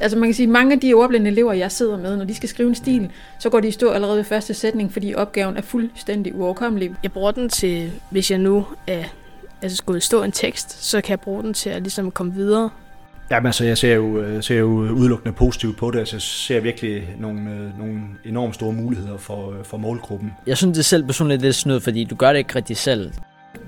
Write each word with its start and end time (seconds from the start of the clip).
Altså 0.00 0.18
man 0.18 0.28
kan 0.28 0.34
sige, 0.34 0.46
mange 0.46 0.72
af 0.72 0.80
de 0.80 0.94
ordblinde 0.94 1.30
elever, 1.30 1.52
jeg 1.52 1.72
sidder 1.72 1.98
med, 1.98 2.16
når 2.16 2.24
de 2.24 2.34
skal 2.34 2.48
skrive 2.48 2.68
en 2.68 2.74
stil, 2.74 3.10
så 3.38 3.50
går 3.50 3.60
de 3.60 3.68
i 3.68 3.70
stå 3.70 3.90
allerede 3.90 4.16
ved 4.16 4.24
første 4.24 4.54
sætning, 4.54 4.92
fordi 4.92 5.14
opgaven 5.14 5.56
er 5.56 5.62
fuldstændig 5.62 6.34
uoverkommelig. 6.34 6.90
Jeg 7.02 7.12
bruger 7.12 7.30
den 7.30 7.48
til, 7.48 7.92
hvis 8.10 8.30
jeg 8.30 8.38
nu 8.38 8.66
er, 8.86 9.04
altså 9.62 9.76
skulle 9.76 10.00
stå 10.00 10.22
en 10.22 10.32
tekst, 10.32 10.84
så 10.84 11.00
kan 11.00 11.10
jeg 11.10 11.20
bruge 11.20 11.42
den 11.42 11.54
til 11.54 11.70
at 11.70 11.82
ligesom 11.82 12.10
komme 12.10 12.34
videre. 12.34 12.70
Jamen 13.30 13.46
altså, 13.46 13.64
jeg 13.64 13.78
ser 13.78 13.94
jo, 13.94 14.32
jeg 14.32 14.44
ser 14.44 14.58
jo 14.58 14.68
udelukkende 14.68 15.32
positivt 15.32 15.76
på 15.76 15.90
det. 15.90 15.98
Altså, 15.98 16.16
jeg 16.16 16.22
ser 16.22 16.60
virkelig 16.60 17.14
nogle, 17.18 17.40
øh, 17.40 17.78
nogle 17.78 18.00
enormt 18.24 18.54
store 18.54 18.72
muligheder 18.72 19.18
for, 19.18 19.50
øh, 19.50 19.64
for 19.64 19.76
målgruppen. 19.76 20.32
Jeg 20.46 20.56
synes 20.56 20.76
det 20.76 20.84
selv 20.84 21.04
personligt 21.04 21.42
lidt 21.42 21.54
snyd, 21.54 21.80
fordi 21.80 22.04
du 22.04 22.14
gør 22.14 22.32
det 22.32 22.38
ikke 22.38 22.54
rigtig 22.54 22.76
selv. 22.76 23.10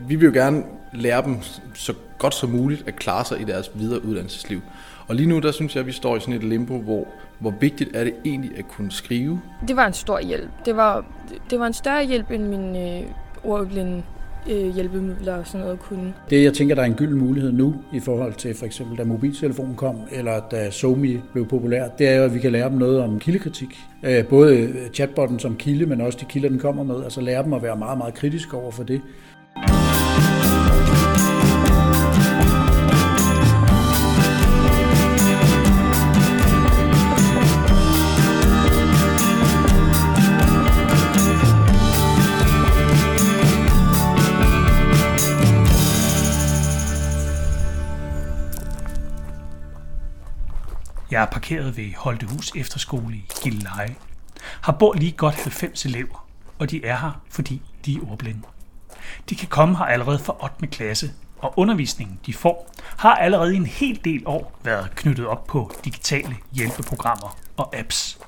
Vi 0.08 0.14
vil 0.14 0.26
jo 0.26 0.32
gerne 0.32 0.62
lære 0.92 1.22
dem 1.22 1.36
så 1.74 1.94
godt 2.18 2.34
som 2.34 2.50
muligt 2.50 2.84
at 2.86 2.96
klare 2.96 3.24
sig 3.24 3.40
i 3.40 3.44
deres 3.44 3.70
videre 3.74 4.04
uddannelsesliv. 4.04 4.60
Og 5.10 5.16
lige 5.16 5.28
nu, 5.28 5.38
der 5.38 5.52
synes 5.52 5.74
jeg, 5.74 5.80
at 5.80 5.86
vi 5.86 5.92
står 5.92 6.16
i 6.16 6.20
sådan 6.20 6.34
et 6.34 6.44
limbo, 6.44 6.78
hvor, 6.78 7.08
hvor 7.38 7.54
vigtigt 7.60 7.96
er 7.96 8.04
det 8.04 8.14
egentlig 8.24 8.50
at 8.58 8.68
kunne 8.68 8.90
skrive. 8.92 9.40
Det 9.68 9.76
var 9.76 9.86
en 9.86 9.92
stor 9.92 10.20
hjælp. 10.20 10.48
Det 10.64 10.76
var, 10.76 11.04
det 11.50 11.60
var 11.60 11.66
en 11.66 11.72
større 11.72 12.06
hjælp, 12.06 12.30
end 12.30 12.42
min 12.42 12.76
øh, 12.76 13.02
ordblinde 13.44 14.02
øh, 14.50 14.74
hjælpemidler 14.74 15.34
og 15.34 15.46
sådan 15.46 15.60
noget 15.60 15.80
kunne. 15.80 16.14
Det, 16.30 16.44
jeg 16.44 16.54
tænker, 16.54 16.74
der 16.74 16.82
er 16.82 16.86
en 16.86 16.94
gyld 16.94 17.14
mulighed 17.14 17.52
nu, 17.52 17.74
i 17.92 18.00
forhold 18.00 18.34
til 18.34 18.54
for 18.54 18.66
eksempel, 18.66 18.98
da 18.98 19.04
mobiltelefonen 19.04 19.74
kom, 19.74 19.96
eller 20.12 20.40
da 20.50 20.70
Somi 20.70 21.20
blev 21.32 21.46
populær, 21.46 21.88
det 21.88 22.08
er 22.08 22.16
jo, 22.16 22.22
at 22.22 22.34
vi 22.34 22.38
kan 22.38 22.52
lære 22.52 22.68
dem 22.68 22.78
noget 22.78 23.00
om 23.00 23.18
kildekritik. 23.18 23.78
Øh, 24.02 24.26
både 24.26 24.72
chatbotten 24.94 25.38
som 25.38 25.56
kilde, 25.56 25.86
men 25.86 26.00
også 26.00 26.18
de 26.20 26.24
kilder, 26.24 26.48
den 26.48 26.58
kommer 26.58 26.82
med. 26.82 27.04
Altså 27.04 27.20
lære 27.20 27.42
dem 27.42 27.52
at 27.52 27.62
være 27.62 27.76
meget, 27.76 27.98
meget 27.98 28.14
kritiske 28.14 28.56
over 28.56 28.70
for 28.70 28.82
det. 28.82 29.00
Jeg 51.10 51.22
er 51.22 51.26
parkeret 51.26 51.76
ved 51.76 51.94
Holtehus 51.96 52.52
Efterskole 52.56 53.14
i 53.16 53.24
Gilleleje. 53.42 53.94
Har 54.60 54.72
bor 54.72 54.94
lige 54.94 55.12
godt 55.12 55.34
90 55.34 55.84
elever, 55.84 56.26
og 56.58 56.70
de 56.70 56.84
er 56.84 56.96
her, 56.96 57.22
fordi 57.30 57.62
de 57.86 57.94
er 57.94 58.10
ordblinde. 58.10 58.42
De 59.28 59.34
kan 59.34 59.48
komme 59.48 59.76
her 59.76 59.84
allerede 59.84 60.18
fra 60.18 60.36
8. 60.42 60.66
klasse, 60.66 61.10
og 61.38 61.54
undervisningen, 61.56 62.20
de 62.26 62.34
får, 62.34 62.70
har 62.96 63.14
allerede 63.14 63.54
en 63.54 63.66
hel 63.66 64.00
del 64.04 64.22
år 64.26 64.60
været 64.64 64.90
knyttet 64.94 65.26
op 65.26 65.46
på 65.46 65.72
digitale 65.84 66.36
hjælpeprogrammer 66.52 67.36
og 67.56 67.76
apps. 67.76 68.18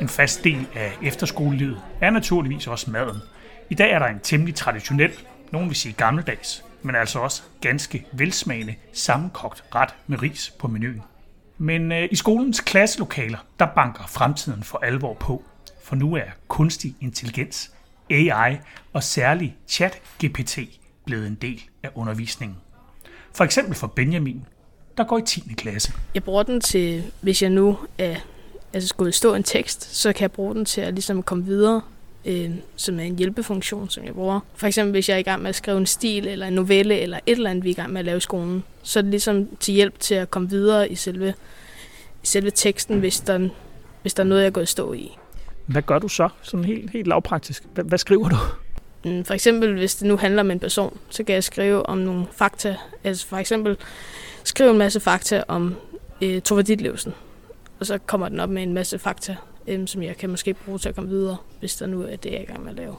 En 0.00 0.08
fast 0.08 0.44
del 0.44 0.66
af 0.74 0.98
efterskolelivet 1.02 1.82
er 2.00 2.10
naturligvis 2.10 2.66
også 2.66 2.90
maden. 2.90 3.22
I 3.70 3.74
dag 3.74 3.92
er 3.92 3.98
der 3.98 4.06
en 4.06 4.20
temmelig 4.20 4.54
traditionel, 4.54 5.12
nogen 5.52 5.68
vil 5.68 5.76
sige 5.76 5.92
gammeldags, 5.92 6.64
men 6.82 6.94
altså 6.94 7.18
også 7.18 7.42
ganske 7.60 8.06
velsmagende 8.12 8.74
sammenkogt 8.92 9.64
ret 9.74 9.94
med 10.06 10.22
ris 10.22 10.52
på 10.58 10.68
menuen. 10.68 11.02
Men 11.58 11.92
øh, 11.92 12.08
i 12.10 12.16
skolens 12.16 12.60
klasselokaler, 12.60 13.38
der 13.58 13.66
banker 13.66 14.06
fremtiden 14.06 14.62
for 14.62 14.78
alvor 14.78 15.14
på. 15.14 15.44
For 15.82 15.96
nu 15.96 16.14
er 16.14 16.30
kunstig 16.48 16.94
intelligens, 17.00 17.72
AI 18.10 18.56
og 18.92 19.02
særlig 19.02 19.56
chat-GPT 19.68 20.60
blevet 21.04 21.26
en 21.26 21.34
del 21.34 21.62
af 21.82 21.90
undervisningen. 21.94 22.58
For 23.34 23.44
eksempel 23.44 23.74
for 23.74 23.86
Benjamin, 23.86 24.46
der 24.96 25.04
går 25.04 25.18
i 25.18 25.22
10. 25.22 25.40
klasse. 25.56 25.92
Jeg 26.14 26.24
bruger 26.24 26.42
den 26.42 26.60
til, 26.60 27.12
hvis 27.20 27.42
jeg 27.42 27.50
nu 27.50 27.78
er 27.98 28.16
altså 28.72 28.88
skulle 28.88 29.12
stå 29.12 29.34
en 29.34 29.42
tekst, 29.42 29.96
så 29.96 30.12
kan 30.12 30.22
jeg 30.22 30.32
bruge 30.32 30.54
den 30.54 30.64
til 30.64 30.80
at 30.80 30.94
ligesom 30.94 31.22
komme 31.22 31.44
videre, 31.44 31.80
øh, 32.24 32.50
som 32.76 33.00
er 33.00 33.04
en 33.04 33.18
hjælpefunktion, 33.18 33.90
som 33.90 34.04
jeg 34.04 34.14
bruger. 34.14 34.40
For 34.54 34.66
eksempel 34.66 34.92
hvis 34.92 35.08
jeg 35.08 35.14
er 35.14 35.18
i 35.18 35.22
gang 35.22 35.42
med 35.42 35.48
at 35.48 35.54
skrive 35.54 35.78
en 35.78 35.86
stil, 35.86 36.28
eller 36.28 36.46
en 36.46 36.52
novelle, 36.52 36.98
eller 36.98 37.20
et 37.26 37.36
eller 37.36 37.50
andet, 37.50 37.64
vi 37.64 37.68
er 37.68 37.72
i 37.72 37.74
gang 37.74 37.92
med 37.92 37.98
at 37.98 38.04
lave 38.04 38.16
i 38.16 38.20
skolen, 38.20 38.64
så 38.82 38.98
er 38.98 39.02
det 39.02 39.10
ligesom 39.10 39.48
til 39.60 39.74
hjælp 39.74 40.00
til 40.00 40.14
at 40.14 40.30
komme 40.30 40.50
videre 40.50 40.90
i 40.90 40.94
selve, 40.94 41.34
i 42.22 42.26
selve 42.26 42.50
teksten, 42.50 42.98
hvis 42.98 43.20
der, 43.20 43.48
hvis 44.02 44.14
der 44.14 44.22
er 44.22 44.26
noget, 44.26 44.42
jeg 44.42 44.52
går 44.52 44.60
i 44.60 44.66
stå 44.66 44.92
i. 44.92 45.16
Hvad 45.66 45.82
gør 45.82 45.98
du 45.98 46.08
så, 46.08 46.28
sådan 46.42 46.64
helt, 46.64 46.90
helt 46.90 47.06
lavpraktisk? 47.06 47.64
Hvad, 47.74 47.84
hvad 47.84 47.98
skriver 47.98 48.28
du? 48.28 48.36
Mm, 49.04 49.24
for 49.24 49.34
eksempel, 49.34 49.74
hvis 49.74 49.94
det 49.94 50.08
nu 50.08 50.16
handler 50.16 50.42
om 50.42 50.50
en 50.50 50.60
person, 50.60 50.98
så 51.10 51.24
kan 51.24 51.34
jeg 51.34 51.44
skrive 51.44 51.86
om 51.86 51.98
nogle 51.98 52.26
fakta. 52.32 52.76
Altså 53.04 53.26
for 53.26 53.36
eksempel 53.36 53.76
skrive 54.44 54.70
en 54.70 54.78
masse 54.78 55.00
fakta 55.00 55.42
om 55.48 55.74
øh, 56.22 56.42
Tove 56.42 56.62
Ditlevsen 56.62 57.14
og 57.80 57.86
så 57.86 57.98
kommer 57.98 58.28
den 58.28 58.40
op 58.40 58.50
med 58.50 58.62
en 58.62 58.74
masse 58.74 58.98
fakta, 58.98 59.36
øhm, 59.66 59.86
som 59.86 60.02
jeg 60.02 60.16
kan 60.16 60.30
måske 60.30 60.54
bruge 60.54 60.78
til 60.78 60.88
at 60.88 60.94
komme 60.94 61.10
videre, 61.10 61.36
hvis 61.60 61.76
der 61.76 61.86
nu 61.86 62.02
er 62.02 62.16
det, 62.16 62.30
jeg 62.30 62.38
er 62.38 62.42
i 62.42 62.44
gang 62.44 62.62
med 62.62 62.70
at 62.70 62.76
lave. 62.76 62.96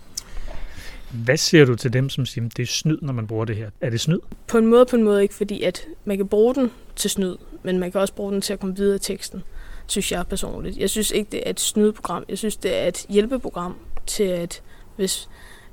Hvad 1.12 1.38
siger 1.38 1.66
du 1.66 1.76
til 1.76 1.94
dem, 1.94 2.10
som 2.10 2.26
siger, 2.26 2.46
at 2.46 2.58
det 2.58 2.64
er 2.64 2.68
snyd, 2.68 2.98
når 3.02 3.14
man 3.14 3.28
bruger 3.28 3.46
det 3.46 3.56
her? 3.56 3.70
Er 3.82 3.90
det 3.90 4.02
snyd? 4.02 4.20
På 4.48 4.58
en 4.58 4.68
måde, 4.68 4.86
på 4.86 4.96
en 4.96 5.04
måde 5.04 5.22
ikke, 5.22 5.34
fordi 5.34 5.64
at 5.64 5.86
man 6.06 6.18
kan 6.18 6.28
bruge 6.28 6.56
den 6.56 6.72
til 6.96 7.10
snyd, 7.10 7.36
men 7.64 7.80
man 7.80 7.92
kan 7.92 8.02
også 8.02 8.14
bruge 8.14 8.32
den 8.32 8.42
til 8.42 8.54
at 8.54 8.60
komme 8.60 8.76
videre 8.76 8.96
i 8.96 9.00
teksten, 9.00 9.44
synes 9.88 10.12
jeg 10.12 10.28
personligt. 10.28 10.78
Jeg 10.78 10.90
synes 10.90 11.12
ikke, 11.12 11.32
det 11.32 11.44
er 11.46 11.50
et 11.50 11.60
snydprogram. 11.60 12.24
Jeg 12.30 12.38
synes, 12.38 12.58
det 12.58 12.78
er 12.78 12.88
et 12.88 13.06
hjælpeprogram 13.10 13.76
til, 14.08 14.24
at 14.24 14.62
hvis, 14.96 15.30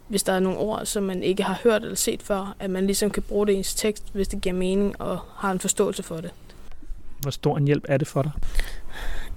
hvis 0.08 0.22
der 0.22 0.32
er 0.32 0.40
nogle 0.40 0.58
ord, 0.58 0.86
som 0.86 1.02
man 1.02 1.22
ikke 1.22 1.42
har 1.42 1.60
hørt 1.62 1.82
eller 1.82 1.96
set 1.96 2.22
før, 2.22 2.56
at 2.58 2.70
man 2.70 2.86
ligesom 2.86 3.10
kan 3.10 3.22
bruge 3.22 3.46
det 3.46 3.52
i 3.52 3.56
ens 3.56 3.74
tekst, 3.74 4.04
hvis 4.12 4.28
det 4.28 4.40
giver 4.40 4.54
mening 4.54 5.00
og 5.00 5.18
har 5.34 5.50
en 5.50 5.60
forståelse 5.60 6.02
for 6.02 6.16
det. 6.16 6.30
Hvor 7.20 7.30
stor 7.30 7.56
en 7.56 7.66
hjælp 7.66 7.84
er 7.88 7.96
det 7.96 8.08
for 8.08 8.22
dig? 8.22 8.32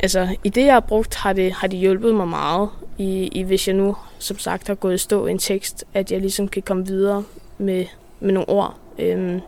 Altså, 0.02 0.36
i 0.44 0.50
det, 0.50 0.66
jeg 0.66 0.74
har 0.74 0.80
brugt, 0.80 1.16
har 1.16 1.34
det, 1.34 1.52
har 1.52 1.68
det 1.68 1.80
hjulpet 1.80 2.16
mig 2.16 2.28
meget. 2.28 2.70
I, 2.98 3.30
I, 3.32 3.44
hvis 3.44 3.68
jeg 3.68 3.76
nu, 3.76 3.96
som 4.20 4.40
sagt, 4.40 4.68
har 4.68 4.76
gået 4.76 4.94
i 4.94 4.98
stå 4.98 5.28
en 5.28 5.38
tekst, 5.38 5.86
at 5.94 6.12
jeg 6.12 6.22
ligesom 6.22 6.48
kan 6.48 6.62
komme 6.62 6.88
videre 6.88 7.24
med, 7.58 7.86
med 8.20 8.34
nogle 8.34 8.50
ord. 8.50 8.78
Øhm, 9.00 9.42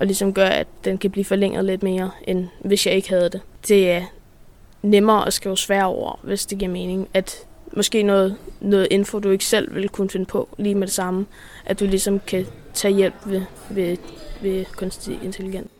og 0.00 0.06
ligesom 0.06 0.34
gøre, 0.34 0.54
at 0.54 0.66
den 0.84 0.98
kan 0.98 1.10
blive 1.10 1.24
forlænget 1.24 1.64
lidt 1.64 1.82
mere, 1.82 2.10
end 2.24 2.46
hvis 2.60 2.86
jeg 2.86 2.94
ikke 2.94 3.08
havde 3.08 3.28
det. 3.28 3.40
Det 3.68 3.90
er 3.90 4.02
nemmere 4.82 5.26
at 5.26 5.32
skrive 5.32 5.56
svære 5.56 5.86
ord, 5.86 6.18
hvis 6.22 6.46
det 6.46 6.58
giver 6.58 6.70
mening. 6.70 7.08
At 7.14 7.36
måske 7.72 8.02
noget, 8.02 8.36
noget 8.60 8.88
info, 8.90 9.18
du 9.18 9.30
ikke 9.30 9.44
selv 9.44 9.74
ville 9.74 9.88
kunne 9.88 10.10
finde 10.10 10.26
på 10.26 10.48
lige 10.58 10.74
med 10.74 10.86
det 10.86 10.94
samme, 10.94 11.26
at 11.64 11.80
du 11.80 11.84
ligesom 11.84 12.20
kan 12.20 12.46
tage 12.74 12.94
hjælp 12.94 13.14
ved, 13.26 13.42
ved, 13.70 13.96
ved 14.42 14.64
kunstig 14.76 15.18
intelligens. 15.22 15.70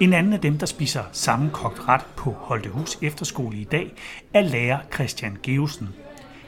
En 0.00 0.12
anden 0.12 0.32
af 0.32 0.40
dem, 0.40 0.58
der 0.58 0.66
spiser 0.66 1.02
sammenkogt 1.12 1.88
ret 1.88 2.00
på 2.16 2.30
Holtehus 2.30 2.98
Efterskole 3.02 3.56
i 3.56 3.64
dag, 3.64 3.94
er 4.34 4.40
lærer 4.40 4.78
Christian 4.94 5.38
Geusen. 5.42 5.88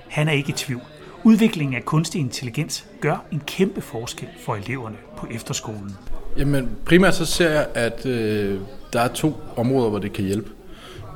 Han 0.09 0.29
er 0.29 0.33
ikke 0.33 0.49
i 0.49 0.53
tvivl. 0.53 0.83
Udviklingen 1.25 1.77
af 1.77 1.85
kunstig 1.85 2.21
intelligens 2.21 2.87
gør 3.01 3.25
en 3.33 3.43
kæmpe 3.47 3.81
forskel 3.81 4.29
for 4.41 4.55
eleverne 4.55 4.97
på 5.17 5.27
efterskolen. 5.31 5.97
Jamen 6.37 6.71
primært 6.85 7.15
så 7.15 7.25
ser 7.25 7.51
jeg, 7.51 7.67
at 7.75 8.07
øh, 8.07 8.61
der 8.93 9.01
er 9.01 9.09
to 9.09 9.37
områder, 9.57 9.91
hvor 9.91 9.99
det 9.99 10.13
kan 10.13 10.25
hjælpe 10.25 10.51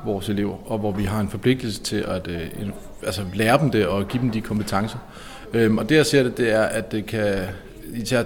vores 0.05 0.29
elever, 0.29 0.71
og 0.71 0.79
hvor 0.79 0.91
vi 0.91 1.03
har 1.03 1.19
en 1.19 1.29
forpligtelse 1.29 1.83
til 1.83 1.95
at 1.95 2.27
øh, 2.27 2.41
altså 3.03 3.21
lære 3.33 3.59
dem 3.59 3.71
det 3.71 3.87
og 3.87 4.07
give 4.07 4.23
dem 4.23 4.31
de 4.31 4.41
kompetencer. 4.41 4.97
Øhm, 5.53 5.77
og 5.77 5.89
det 5.89 5.95
jeg 5.95 6.05
ser 6.05 6.23
det, 6.23 6.37
det 6.37 6.51
er, 6.51 6.63
at 6.63 6.91
det 6.91 7.05
kan, 7.05 7.43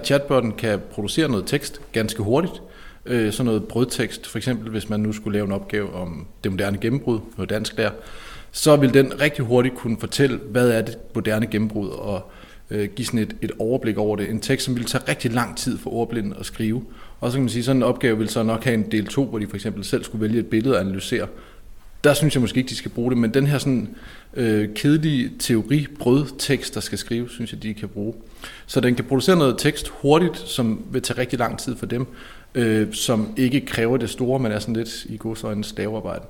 chatbotten 0.04 0.52
kan 0.52 0.80
producere 0.90 1.28
noget 1.28 1.46
tekst 1.46 1.80
ganske 1.92 2.22
hurtigt, 2.22 2.62
øh, 3.06 3.32
sådan 3.32 3.46
noget 3.46 3.64
brødtekst, 3.64 4.26
for 4.26 4.38
eksempel 4.38 4.70
hvis 4.70 4.88
man 4.88 5.00
nu 5.00 5.12
skulle 5.12 5.36
lave 5.38 5.46
en 5.46 5.52
opgave 5.52 5.94
om 5.94 6.26
det 6.44 6.52
moderne 6.52 6.78
gennembrud, 6.78 7.20
noget 7.36 7.50
dansk 7.50 7.76
der, 7.76 7.90
så 8.52 8.76
vil 8.76 8.94
den 8.94 9.20
rigtig 9.20 9.44
hurtigt 9.44 9.74
kunne 9.74 9.96
fortælle, 10.00 10.36
hvad 10.50 10.70
er 10.70 10.82
det 10.82 10.98
moderne 11.14 11.46
gennembrud, 11.46 11.88
og 11.88 12.30
øh, 12.70 12.88
give 12.88 13.06
sådan 13.06 13.20
et, 13.20 13.36
et 13.42 13.52
overblik 13.58 13.98
over 13.98 14.16
det. 14.16 14.30
En 14.30 14.40
tekst, 14.40 14.64
som 14.64 14.76
vil 14.76 14.84
tage 14.84 15.04
rigtig 15.08 15.32
lang 15.32 15.56
tid 15.56 15.78
for 15.78 15.90
ordblinde 15.90 16.36
at 16.40 16.46
skrive. 16.46 16.84
Og 17.20 17.30
så 17.30 17.36
kan 17.36 17.42
man 17.42 17.48
sige, 17.48 17.64
sådan 17.64 17.76
en 17.76 17.82
opgave 17.82 18.18
vil 18.18 18.28
så 18.28 18.42
nok 18.42 18.64
have 18.64 18.74
en 18.74 18.90
del 18.90 19.06
2, 19.06 19.24
hvor 19.24 19.38
de 19.38 19.46
for 19.46 19.56
eksempel 19.56 19.84
selv 19.84 20.04
skulle 20.04 20.22
vælge 20.22 20.38
et 20.40 20.46
billede 20.46 20.74
og 20.74 20.80
analysere. 20.80 21.26
Der 22.04 22.14
synes 22.14 22.34
jeg 22.34 22.40
måske 22.40 22.58
ikke, 22.58 22.68
de 22.68 22.76
skal 22.76 22.90
bruge 22.90 23.10
det, 23.10 23.18
men 23.18 23.34
den 23.34 23.46
her 23.46 23.58
sådan 23.58 23.88
øh, 24.34 24.68
kedelige 24.74 25.30
teori 25.38 25.86
brødtekst, 25.98 26.74
der 26.74 26.80
skal 26.80 26.98
skrives, 26.98 27.32
synes 27.32 27.52
jeg, 27.52 27.62
de 27.62 27.74
kan 27.74 27.88
bruge. 27.88 28.14
Så 28.66 28.80
den 28.80 28.94
kan 28.94 29.04
producere 29.04 29.36
noget 29.36 29.54
tekst 29.58 29.88
hurtigt, 29.88 30.38
som 30.38 30.84
vil 30.90 31.02
tage 31.02 31.20
rigtig 31.20 31.38
lang 31.38 31.58
tid 31.58 31.76
for 31.76 31.86
dem, 31.86 32.06
øh, 32.54 32.92
som 32.92 33.34
ikke 33.36 33.60
kræver 33.60 33.96
det 33.96 34.10
store, 34.10 34.38
men 34.38 34.52
er 34.52 34.58
sådan 34.58 34.76
lidt 34.76 35.04
i 35.04 35.16
godsøjne 35.16 35.64
stavearbejde. 35.64 36.24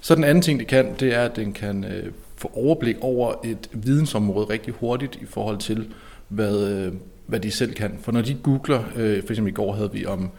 Så 0.00 0.14
den 0.14 0.24
anden 0.24 0.42
ting, 0.42 0.58
det 0.58 0.66
kan, 0.66 0.94
det 1.00 1.14
er, 1.14 1.22
at 1.22 1.36
den 1.36 1.52
kan 1.52 1.84
øh, 1.84 2.12
få 2.36 2.50
overblik 2.54 2.96
over 3.00 3.34
et 3.44 3.68
vidensområde 3.72 4.46
rigtig 4.46 4.74
hurtigt 4.74 5.18
i 5.22 5.26
forhold 5.26 5.58
til, 5.58 5.88
hvad, 6.28 6.68
øh, 6.68 6.92
hvad 7.26 7.40
de 7.40 7.50
selv 7.50 7.74
kan. 7.74 7.98
For 8.02 8.12
når 8.12 8.22
de 8.22 8.34
googler, 8.42 8.82
øh, 8.96 9.22
for 9.22 9.30
eksempel 9.30 9.52
i 9.52 9.54
går 9.54 9.72
havde 9.72 9.92
vi 9.92 10.06
om 10.06 10.30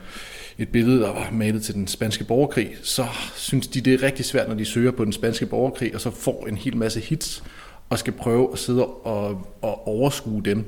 et 0.57 0.69
billede, 0.69 0.99
der 0.99 1.13
var 1.13 1.29
malet 1.31 1.63
til 1.63 1.75
den 1.75 1.87
spanske 1.87 2.23
borgerkrig, 2.23 2.75
så 2.81 3.05
synes 3.35 3.67
de, 3.67 3.81
det 3.81 3.93
er 3.93 4.03
rigtig 4.03 4.25
svært, 4.25 4.47
når 4.47 4.55
de 4.55 4.65
søger 4.65 4.91
på 4.91 5.05
den 5.05 5.13
spanske 5.13 5.45
borgerkrig, 5.45 5.95
og 5.95 6.01
så 6.01 6.11
får 6.11 6.47
en 6.47 6.57
hel 6.57 6.77
masse 6.77 6.99
hits, 6.99 7.43
og 7.89 7.99
skal 7.99 8.13
prøve 8.13 8.49
at 8.53 8.59
sidde 8.59 8.85
og, 8.85 9.47
og 9.61 9.87
overskue 9.87 10.41
dem. 10.45 10.65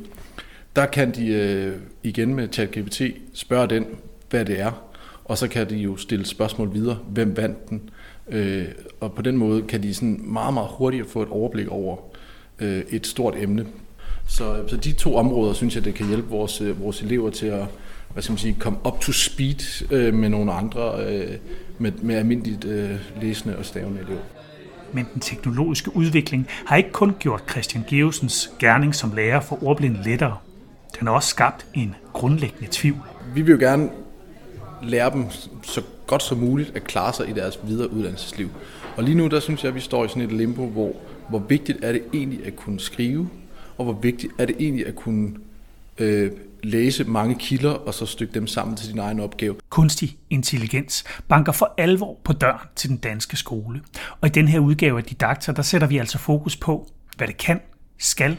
Der 0.75 0.85
kan 0.85 1.11
de 1.11 1.27
øh, 1.27 1.75
igen 2.03 2.35
med 2.35 2.47
ChatGPT 2.51 3.01
spørge 3.33 3.67
den, 3.67 3.85
hvad 4.33 4.45
det 4.45 4.59
er, 4.59 4.71
og 5.25 5.37
så 5.37 5.47
kan 5.47 5.69
de 5.69 5.75
jo 5.75 5.97
stille 5.97 6.25
spørgsmål 6.25 6.73
videre. 6.73 6.97
Hvem 7.07 7.37
vandt 7.37 7.69
den? 7.69 7.89
Øh, 8.29 8.65
og 8.99 9.13
på 9.13 9.21
den 9.21 9.37
måde 9.37 9.61
kan 9.61 9.83
de 9.83 9.93
sådan 9.93 10.21
meget, 10.23 10.53
meget 10.53 10.69
hurtigt 10.71 11.11
få 11.11 11.21
et 11.21 11.29
overblik 11.29 11.67
over 11.67 11.97
øh, 12.59 12.83
et 12.89 13.07
stort 13.07 13.33
emne. 13.37 13.65
Så, 14.27 14.67
så 14.67 14.77
de 14.77 14.91
to 14.91 15.15
områder, 15.15 15.53
synes 15.53 15.75
jeg, 15.75 15.85
det 15.85 15.93
kan 15.93 16.07
hjælpe 16.07 16.29
vores, 16.29 16.61
øh, 16.61 16.81
vores 16.81 17.01
elever 17.01 17.29
til 17.29 17.45
at 17.45 17.65
hvad 18.13 18.23
skal 18.23 18.31
man 18.31 18.37
sige, 18.37 18.55
komme 18.59 18.79
up 18.85 18.99
to 18.99 19.11
speed 19.11 19.91
øh, 19.91 20.13
med 20.13 20.29
nogle 20.29 20.53
andre, 20.53 21.05
øh, 21.05 21.37
med, 21.77 21.91
med 21.91 22.15
almindeligt 22.15 22.65
øh, 22.65 22.91
læsende 23.21 23.57
og 23.57 23.65
stavende 23.65 23.99
elever. 23.99 24.21
Men 24.93 25.07
den 25.13 25.21
teknologiske 25.21 25.95
udvikling 25.95 26.47
har 26.65 26.75
ikke 26.75 26.91
kun 26.91 27.15
gjort 27.19 27.43
Christian 27.49 27.83
Geosens 27.87 28.51
gerning 28.59 28.95
som 28.95 29.11
lærer 29.15 29.39
for 29.39 29.63
ordblinde 29.63 30.03
lettere. 30.03 30.37
Den 30.99 31.07
har 31.07 31.13
også 31.13 31.29
skabt 31.29 31.65
en 31.73 31.95
grundlæggende 32.13 32.67
tvivl. 32.71 33.01
Vi 33.35 33.41
vil 33.41 33.51
jo 33.51 33.57
gerne 33.59 33.89
lære 34.83 35.11
dem 35.11 35.25
så 35.63 35.81
godt 36.07 36.23
som 36.23 36.37
muligt 36.37 36.75
at 36.75 36.83
klare 36.83 37.13
sig 37.13 37.29
i 37.29 37.33
deres 37.33 37.59
videre 37.63 37.91
uddannelsesliv. 37.91 38.49
Og 38.97 39.03
lige 39.03 39.15
nu, 39.15 39.27
der 39.27 39.39
synes 39.39 39.63
jeg, 39.63 39.69
at 39.69 39.75
vi 39.75 39.79
står 39.79 40.05
i 40.05 40.07
sådan 40.07 40.21
et 40.21 40.31
limbo, 40.31 40.65
hvor, 40.65 40.91
hvor 41.29 41.39
vigtigt 41.39 41.83
er 41.83 41.91
det 41.91 42.01
egentlig 42.13 42.45
at 42.45 42.55
kunne 42.55 42.79
skrive, 42.79 43.29
og 43.77 43.85
hvor 43.85 43.93
vigtigt 43.93 44.33
er 44.37 44.45
det 44.45 44.55
egentlig 44.59 44.87
at 44.87 44.95
kunne 44.95 45.33
øh, 45.97 46.31
læse 46.63 47.03
mange 47.03 47.35
kilder 47.35 47.71
og 47.71 47.93
så 47.93 48.05
stykke 48.05 48.33
dem 48.33 48.47
sammen 48.47 48.77
til 48.77 48.91
din 48.91 48.99
egen 48.99 49.19
opgave. 49.19 49.55
Kunstig 49.69 50.17
intelligens 50.29 51.03
banker 51.27 51.51
for 51.51 51.73
alvor 51.77 52.17
på 52.23 52.33
døren 52.33 52.67
til 52.75 52.89
den 52.89 52.97
danske 52.97 53.37
skole. 53.37 53.81
Og 54.21 54.27
i 54.27 54.31
den 54.31 54.47
her 54.47 54.59
udgave 54.59 54.97
af 54.97 55.03
Didakter, 55.03 55.53
der 55.53 55.61
sætter 55.61 55.87
vi 55.87 55.97
altså 55.97 56.17
fokus 56.17 56.55
på, 56.55 56.87
hvad 57.17 57.27
det 57.27 57.37
kan, 57.37 57.59
skal 57.97 58.37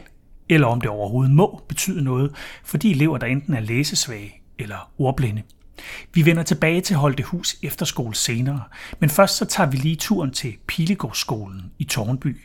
eller 0.49 0.67
om 0.67 0.81
det 0.81 0.89
overhovedet 0.89 1.33
må 1.33 1.61
betyde 1.67 2.03
noget 2.03 2.31
for 2.63 2.77
de 2.77 2.91
elever, 2.91 3.17
der 3.17 3.27
enten 3.27 3.53
er 3.53 3.59
læsesvage 3.59 4.41
eller 4.59 4.91
ordblinde. 4.97 5.41
Vi 6.13 6.25
vender 6.25 6.43
tilbage 6.43 6.81
til 6.81 6.95
Holdehus 6.95 7.55
Efterskole 7.63 8.15
senere, 8.15 8.63
men 8.99 9.09
først 9.09 9.37
så 9.37 9.45
tager 9.45 9.69
vi 9.69 9.77
lige 9.77 9.95
turen 9.95 10.31
til 10.31 10.53
Pilegårdsskolen 10.67 11.71
i 11.79 11.83
Tornby. 11.83 12.37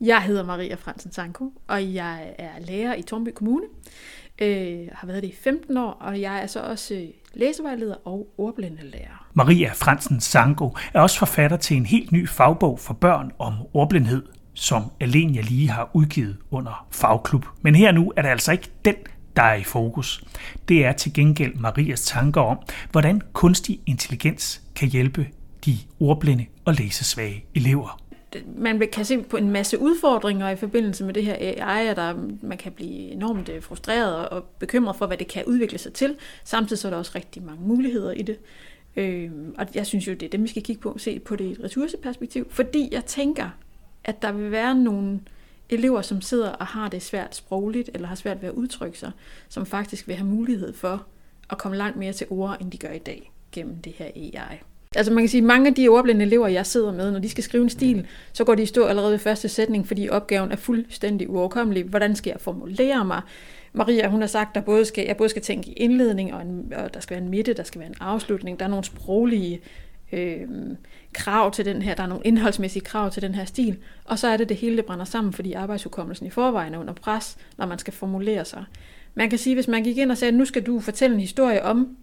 Jeg 0.00 0.22
hedder 0.22 0.44
Maria 0.44 0.74
Fransen 0.74 1.12
Sanko, 1.12 1.52
og 1.68 1.94
jeg 1.94 2.34
er 2.38 2.50
lærer 2.60 2.94
i 2.94 3.02
Tornby 3.02 3.28
Kommune. 3.34 3.64
Øh, 4.42 4.88
har 4.92 5.06
været 5.06 5.22
det 5.22 5.28
i 5.28 5.34
15 5.44 5.76
år, 5.76 5.90
og 5.90 6.20
jeg 6.20 6.42
er 6.42 6.46
så 6.46 6.60
også 6.60 6.94
øh, 6.94 7.08
læsevejleder 7.34 7.94
og 8.04 8.34
ordblindelærer. 8.38 9.28
Maria 9.34 9.72
Fransen 9.74 10.20
Sanko 10.20 10.76
er 10.94 11.00
også 11.00 11.18
forfatter 11.18 11.56
til 11.56 11.76
en 11.76 11.86
helt 11.86 12.12
ny 12.12 12.28
fagbog 12.28 12.80
for 12.80 12.94
børn 12.94 13.32
om 13.38 13.54
ordblindhed, 13.74 14.22
som 14.54 14.82
Alenia 15.00 15.40
lige 15.40 15.68
har 15.68 15.90
udgivet 15.94 16.36
under 16.50 16.86
Fagklub. 16.90 17.46
Men 17.62 17.74
her 17.74 17.92
nu 17.92 18.12
er 18.16 18.22
det 18.22 18.28
altså 18.28 18.52
ikke 18.52 18.70
den, 18.84 18.94
der 19.38 19.44
er 19.44 19.54
i 19.54 19.64
fokus. 19.64 20.24
Det 20.68 20.84
er 20.84 20.92
til 20.92 21.12
gengæld 21.12 21.54
Marias 21.54 22.02
tanker 22.02 22.40
om, 22.40 22.58
hvordan 22.90 23.22
kunstig 23.32 23.80
intelligens 23.86 24.62
kan 24.74 24.88
hjælpe 24.88 25.26
de 25.64 25.78
ordblinde 26.00 26.46
og 26.64 26.74
læsesvage 26.74 27.44
elever 27.54 28.08
man 28.56 28.88
kan 28.92 29.04
se 29.04 29.22
på 29.22 29.36
en 29.36 29.50
masse 29.50 29.78
udfordringer 29.78 30.48
i 30.50 30.56
forbindelse 30.56 31.04
med 31.04 31.14
det 31.14 31.24
her 31.24 31.34
AI, 31.34 31.86
at 31.86 31.96
der, 31.96 32.14
man 32.42 32.58
kan 32.58 32.72
blive 32.72 33.12
enormt 33.12 33.48
øh, 33.48 33.62
frustreret 33.62 34.28
og 34.28 34.44
bekymret 34.58 34.96
for, 34.96 35.06
hvad 35.06 35.16
det 35.16 35.28
kan 35.28 35.44
udvikle 35.46 35.78
sig 35.78 35.92
til. 35.92 36.16
Samtidig 36.44 36.78
så 36.78 36.88
er 36.88 36.90
der 36.90 36.98
også 36.98 37.12
rigtig 37.14 37.42
mange 37.42 37.62
muligheder 37.66 38.12
i 38.12 38.22
det. 38.22 38.38
Øh, 38.96 39.30
og 39.58 39.66
jeg 39.74 39.86
synes 39.86 40.08
jo, 40.08 40.12
det 40.12 40.22
er 40.22 40.30
dem, 40.30 40.42
vi 40.42 40.48
skal 40.48 40.62
kigge 40.62 40.82
på, 40.82 40.98
se 40.98 41.18
på 41.18 41.36
det 41.36 41.44
i 41.44 41.50
et 41.52 41.60
ressourceperspektiv, 41.64 42.46
fordi 42.50 42.88
jeg 42.92 43.04
tænker, 43.04 43.50
at 44.04 44.22
der 44.22 44.32
vil 44.32 44.50
være 44.50 44.74
nogle 44.74 45.20
elever, 45.70 46.02
som 46.02 46.20
sidder 46.20 46.48
og 46.48 46.66
har 46.66 46.88
det 46.88 47.02
svært 47.02 47.36
sprogligt, 47.36 47.90
eller 47.94 48.08
har 48.08 48.14
svært 48.14 48.42
ved 48.42 48.48
at 48.48 48.54
udtrykke 48.54 48.98
sig, 48.98 49.10
som 49.48 49.66
faktisk 49.66 50.08
vil 50.08 50.16
have 50.16 50.28
mulighed 50.28 50.72
for 50.72 51.06
at 51.50 51.58
komme 51.58 51.76
langt 51.76 51.96
mere 51.96 52.12
til 52.12 52.26
ord, 52.30 52.56
end 52.60 52.70
de 52.70 52.78
gør 52.78 52.92
i 52.92 52.98
dag 52.98 53.32
gennem 53.52 53.76
det 53.76 53.92
her 53.92 54.06
AI. 54.06 54.58
Altså 54.96 55.12
man 55.12 55.22
kan 55.22 55.28
sige, 55.28 55.40
at 55.40 55.44
mange 55.44 55.68
af 55.68 55.74
de 55.74 55.88
ordblinde 55.88 56.24
elever, 56.24 56.48
jeg 56.48 56.66
sidder 56.66 56.92
med, 56.92 57.10
når 57.10 57.18
de 57.18 57.28
skal 57.28 57.44
skrive 57.44 57.62
en 57.62 57.70
stil, 57.70 58.06
så 58.32 58.44
går 58.44 58.54
de 58.54 58.62
i 58.62 58.66
stå 58.66 58.84
allerede 58.84 59.12
ved 59.12 59.18
første 59.18 59.48
sætning, 59.48 59.86
fordi 59.86 60.08
opgaven 60.08 60.52
er 60.52 60.56
fuldstændig 60.56 61.30
uoverkommelig. 61.30 61.84
Hvordan 61.84 62.16
skal 62.16 62.30
jeg 62.30 62.40
formulere 62.40 63.04
mig? 63.04 63.22
Maria, 63.72 64.08
hun 64.08 64.20
har 64.20 64.28
sagt, 64.28 64.56
at 64.56 64.64
både 64.64 64.84
skal, 64.84 65.04
jeg 65.06 65.16
både 65.16 65.28
skal 65.28 65.42
tænke 65.42 65.70
i 65.70 65.72
indledning, 65.72 66.34
og, 66.34 66.42
en, 66.42 66.72
og 66.76 66.94
der 66.94 67.00
skal 67.00 67.16
være 67.16 67.24
en 67.24 67.30
midte, 67.30 67.52
der 67.52 67.62
skal 67.62 67.78
være 67.78 67.88
en 67.88 67.96
afslutning. 68.00 68.58
Der 68.58 68.64
er 68.64 68.70
nogle 68.70 68.84
sproglige 68.84 69.60
øh, 70.12 70.40
krav 71.12 71.52
til 71.52 71.64
den 71.64 71.82
her, 71.82 71.94
der 71.94 72.02
er 72.02 72.06
nogle 72.06 72.24
indholdsmæssige 72.24 72.84
krav 72.84 73.10
til 73.10 73.22
den 73.22 73.34
her 73.34 73.44
stil, 73.44 73.76
og 74.04 74.18
så 74.18 74.28
er 74.28 74.36
det 74.36 74.48
det 74.48 74.56
hele, 74.56 74.76
det 74.76 74.84
brænder 74.84 75.04
sammen, 75.04 75.32
fordi 75.32 75.52
arbejdshukommelsen 75.52 76.26
i 76.26 76.30
forvejen 76.30 76.74
er 76.74 76.78
under 76.78 76.92
pres, 76.92 77.36
når 77.56 77.66
man 77.66 77.78
skal 77.78 77.92
formulere 77.92 78.44
sig. 78.44 78.64
Man 79.14 79.30
kan 79.30 79.38
sige, 79.38 79.54
hvis 79.54 79.68
man 79.68 79.82
gik 79.82 79.98
ind 79.98 80.10
og 80.10 80.18
sagde, 80.18 80.32
nu 80.32 80.44
skal 80.44 80.62
du 80.62 80.80
fortælle 80.80 81.14
en 81.14 81.20
historie 81.20 81.62
om 81.62 81.96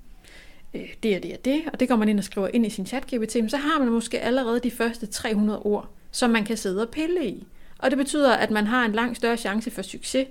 øh, 0.73 0.93
det 1.03 1.15
og 1.15 1.23
det 1.23 1.33
og 1.33 1.45
det, 1.45 1.61
og 1.73 1.79
det 1.79 1.89
går 1.89 1.95
man 1.95 2.09
ind 2.09 2.17
og 2.17 2.23
skriver 2.23 2.47
ind 2.53 2.65
i 2.65 2.69
sin 2.69 2.85
chat-GPT, 2.85 3.49
så 3.49 3.57
har 3.57 3.79
man 3.79 3.89
måske 3.89 4.19
allerede 4.19 4.59
de 4.59 4.71
første 4.71 5.05
300 5.05 5.59
ord, 5.59 5.89
som 6.11 6.29
man 6.29 6.45
kan 6.45 6.57
sidde 6.57 6.81
og 6.81 6.89
pille 6.89 7.27
i. 7.27 7.47
Og 7.77 7.91
det 7.91 7.97
betyder, 7.97 8.33
at 8.33 8.51
man 8.51 8.67
har 8.67 8.85
en 8.85 8.91
langt 8.91 9.17
større 9.17 9.37
chance 9.37 9.71
for 9.71 9.81
succes 9.81 10.27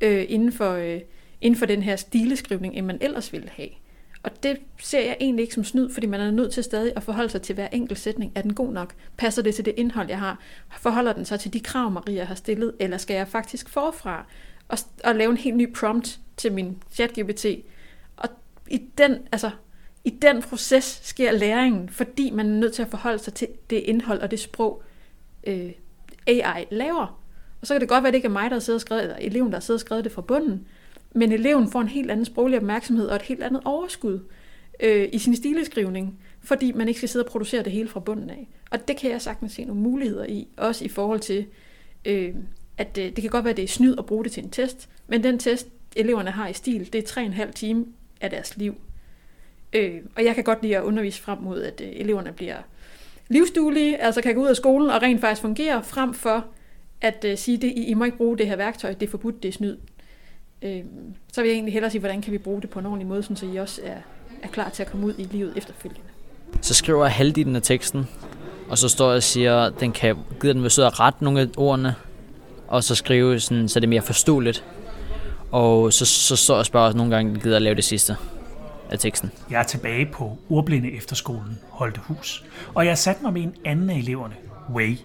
øh, 0.00 0.24
inden, 0.28 0.52
for, 0.52 0.72
øh, 0.72 1.00
inden 1.40 1.58
for 1.58 1.66
den 1.66 1.82
her 1.82 1.96
stileskrivning, 1.96 2.74
end 2.74 2.86
man 2.86 2.98
ellers 3.00 3.32
ville 3.32 3.48
have. 3.48 3.68
Og 4.26 4.42
det 4.42 4.58
ser 4.78 5.00
jeg 5.00 5.16
egentlig 5.20 5.42
ikke 5.42 5.54
som 5.54 5.64
snyd, 5.64 5.90
fordi 5.90 6.06
man 6.06 6.20
er 6.20 6.30
nødt 6.30 6.52
til 6.52 6.64
stadig 6.64 6.92
at 6.96 7.02
forholde 7.02 7.30
sig 7.30 7.42
til 7.42 7.54
hver 7.54 7.68
enkelt 7.72 7.98
sætning. 7.98 8.32
Er 8.34 8.42
den 8.42 8.54
god 8.54 8.72
nok? 8.72 8.94
Passer 9.16 9.42
det 9.42 9.54
til 9.54 9.64
det 9.64 9.74
indhold, 9.76 10.08
jeg 10.08 10.18
har? 10.18 10.40
Forholder 10.78 11.12
den 11.12 11.24
sig 11.24 11.40
til 11.40 11.52
de 11.52 11.60
krav, 11.60 11.90
Maria 11.90 12.24
har 12.24 12.34
stillet? 12.34 12.72
Eller 12.80 12.96
skal 12.96 13.14
jeg 13.14 13.28
faktisk 13.28 13.68
forfra 13.68 14.26
og, 14.68 14.78
og 15.04 15.14
lave 15.14 15.30
en 15.30 15.36
helt 15.36 15.56
ny 15.56 15.72
prompt 15.72 16.20
til 16.36 16.52
min 16.52 16.82
chat-GPT? 16.92 17.46
Og 18.16 18.28
i 18.68 18.82
den, 18.98 19.18
altså, 19.32 19.50
i 20.04 20.10
den 20.10 20.42
proces 20.42 21.00
sker 21.02 21.32
læringen, 21.32 21.88
fordi 21.88 22.30
man 22.30 22.46
er 22.46 22.54
nødt 22.54 22.74
til 22.74 22.82
at 22.82 22.88
forholde 22.88 23.18
sig 23.18 23.34
til 23.34 23.48
det 23.70 23.76
indhold 23.76 24.20
og 24.20 24.30
det 24.30 24.40
sprog, 24.40 24.82
øh, 25.44 25.70
AI 26.26 26.64
laver. 26.70 27.20
Og 27.60 27.66
så 27.66 27.74
kan 27.74 27.80
det 27.80 27.88
godt 27.88 28.02
være, 28.02 28.08
at 28.08 28.12
det 28.12 28.18
ikke 28.18 28.26
er 28.26 28.32
mig, 28.32 28.50
der 28.50 28.56
har 28.56 28.60
siddet 28.60 28.76
og 28.76 28.80
skrevet, 28.80 29.02
eller 29.02 29.16
eleven, 29.16 29.48
der 29.48 29.56
har 29.56 29.60
siddet 29.60 29.76
og 29.76 29.86
skrevet 29.86 30.04
det 30.04 30.12
fra 30.12 30.22
bunden, 30.22 30.66
men 31.16 31.32
eleven 31.32 31.70
får 31.70 31.80
en 31.80 31.88
helt 31.88 32.10
anden 32.10 32.24
sproglig 32.24 32.56
opmærksomhed 32.56 33.06
og 33.06 33.16
et 33.16 33.22
helt 33.22 33.42
andet 33.42 33.62
overskud 33.64 34.20
øh, 34.80 35.08
i 35.12 35.18
sin 35.18 35.36
stileskrivning, 35.36 36.18
fordi 36.40 36.72
man 36.72 36.88
ikke 36.88 36.98
skal 36.98 37.08
sidde 37.08 37.24
og 37.24 37.30
producere 37.30 37.62
det 37.62 37.72
hele 37.72 37.88
fra 37.88 38.00
bunden 38.00 38.30
af. 38.30 38.48
Og 38.70 38.88
det 38.88 38.96
kan 38.96 39.10
jeg 39.10 39.22
sagtens 39.22 39.52
se 39.52 39.64
nogle 39.64 39.82
muligheder 39.82 40.24
i, 40.24 40.48
også 40.56 40.84
i 40.84 40.88
forhold 40.88 41.20
til, 41.20 41.46
øh, 42.04 42.34
at 42.78 42.98
øh, 42.98 43.04
det 43.04 43.16
kan 43.16 43.30
godt 43.30 43.44
være, 43.44 43.50
at 43.50 43.56
det 43.56 43.62
er 43.62 43.68
snyd 43.68 43.94
at 43.98 44.06
bruge 44.06 44.24
det 44.24 44.32
til 44.32 44.44
en 44.44 44.50
test, 44.50 44.88
men 45.06 45.22
den 45.22 45.38
test, 45.38 45.68
eleverne 45.96 46.30
har 46.30 46.48
i 46.48 46.52
stil, 46.52 46.92
det 46.92 46.98
er 46.98 47.06
tre 47.06 47.20
og 47.20 47.26
en 47.26 47.32
halv 47.32 47.52
time 47.52 47.86
af 48.20 48.30
deres 48.30 48.56
liv. 48.56 48.74
Øh, 49.72 50.00
og 50.16 50.24
jeg 50.24 50.34
kan 50.34 50.44
godt 50.44 50.62
lide 50.62 50.76
at 50.76 50.82
undervise 50.82 51.22
frem 51.22 51.38
mod, 51.38 51.62
at 51.62 51.80
øh, 51.80 51.88
eleverne 51.92 52.32
bliver 52.32 52.56
livsduelige, 53.28 53.96
altså 53.98 54.22
kan 54.22 54.34
gå 54.34 54.42
ud 54.42 54.48
af 54.48 54.56
skolen 54.56 54.90
og 54.90 55.02
rent 55.02 55.20
faktisk 55.20 55.42
fungere, 55.42 55.84
frem 55.84 56.14
for 56.14 56.46
at 57.00 57.24
øh, 57.24 57.38
sige, 57.38 57.58
det, 57.58 57.68
I, 57.68 57.84
I 57.84 57.94
må 57.94 58.04
ikke 58.04 58.16
bruge 58.16 58.38
det 58.38 58.46
her 58.46 58.56
værktøj, 58.56 58.92
det 58.92 59.06
er 59.06 59.10
forbudt, 59.10 59.42
det 59.42 59.48
er 59.48 59.52
snyd. 59.52 59.76
Øh, 60.62 60.82
så 61.32 61.40
vil 61.40 61.48
jeg 61.48 61.54
egentlig 61.54 61.72
hellere 61.72 61.90
sige, 61.90 62.00
hvordan 62.00 62.22
kan 62.22 62.32
vi 62.32 62.38
bruge 62.38 62.62
det 62.62 62.70
på 62.70 62.78
en 62.78 62.86
ordentlig 62.86 63.06
måde, 63.06 63.22
så 63.22 63.46
I 63.46 63.56
også 63.56 63.80
er, 63.84 63.96
er 64.42 64.48
klar 64.48 64.68
til 64.68 64.82
at 64.82 64.90
komme 64.90 65.06
ud 65.06 65.14
i 65.18 65.22
livet 65.22 65.52
efterfølgende. 65.56 66.02
Så 66.60 66.74
skriver 66.74 67.04
jeg 67.04 67.12
halvdelen 67.12 67.56
af 67.56 67.62
teksten, 67.62 68.08
og 68.68 68.78
så 68.78 68.88
står 68.88 69.08
jeg 69.08 69.16
og 69.16 69.22
siger, 69.22 69.58
at 69.58 69.80
den 69.80 69.92
kan, 69.92 70.16
gider 70.40 70.52
den 70.52 70.62
vil 70.62 70.70
sidde 70.70 70.88
og 70.88 71.00
rette 71.00 71.24
nogle 71.24 71.40
af 71.40 71.46
ordene, 71.56 71.94
og 72.68 72.84
så 72.84 72.94
skrive 72.94 73.40
sådan, 73.40 73.68
så 73.68 73.80
det 73.80 73.86
er 73.86 73.88
mere 73.88 74.02
forståeligt. 74.02 74.64
Og 75.50 75.92
så, 75.92 76.04
så 76.04 76.36
står 76.36 76.54
jeg 76.54 76.58
og 76.58 76.66
spørger 76.66 76.92
nogle 76.92 77.14
gange, 77.14 77.40
gider 77.40 77.56
at 77.56 77.62
lave 77.62 77.74
det 77.74 77.84
sidste 77.84 78.16
af 78.90 78.98
teksten. 78.98 79.30
Jeg 79.50 79.60
er 79.60 79.64
tilbage 79.64 80.06
på 80.06 80.38
Ordblinde 80.50 80.92
Efterskolen 80.92 81.58
Holdehus, 81.70 82.44
og 82.74 82.84
jeg 82.84 82.90
har 82.90 82.96
sat 82.96 83.22
mig 83.22 83.32
med 83.32 83.42
en 83.42 83.54
anden 83.64 83.90
af 83.90 83.94
eleverne, 83.94 84.34
Way. 84.74 84.96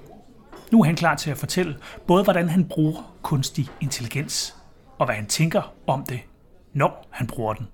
Nu 0.72 0.82
er 0.82 0.86
han 0.86 0.96
klar 0.96 1.16
til 1.16 1.32
at 1.32 1.38
fortælle 1.38 1.76
både, 2.08 2.24
hvordan 2.24 2.50
han 2.50 2.66
bruger 2.66 3.16
kunstig 3.22 3.68
intelligens, 3.82 4.56
og 5.02 5.08
hvad 5.08 5.16
han 5.16 5.26
tænker 5.26 5.74
om 5.88 6.06
det, 6.10 6.20
når 6.74 7.08
han 7.10 7.28
bruger 7.28 7.54
den. 7.54 7.68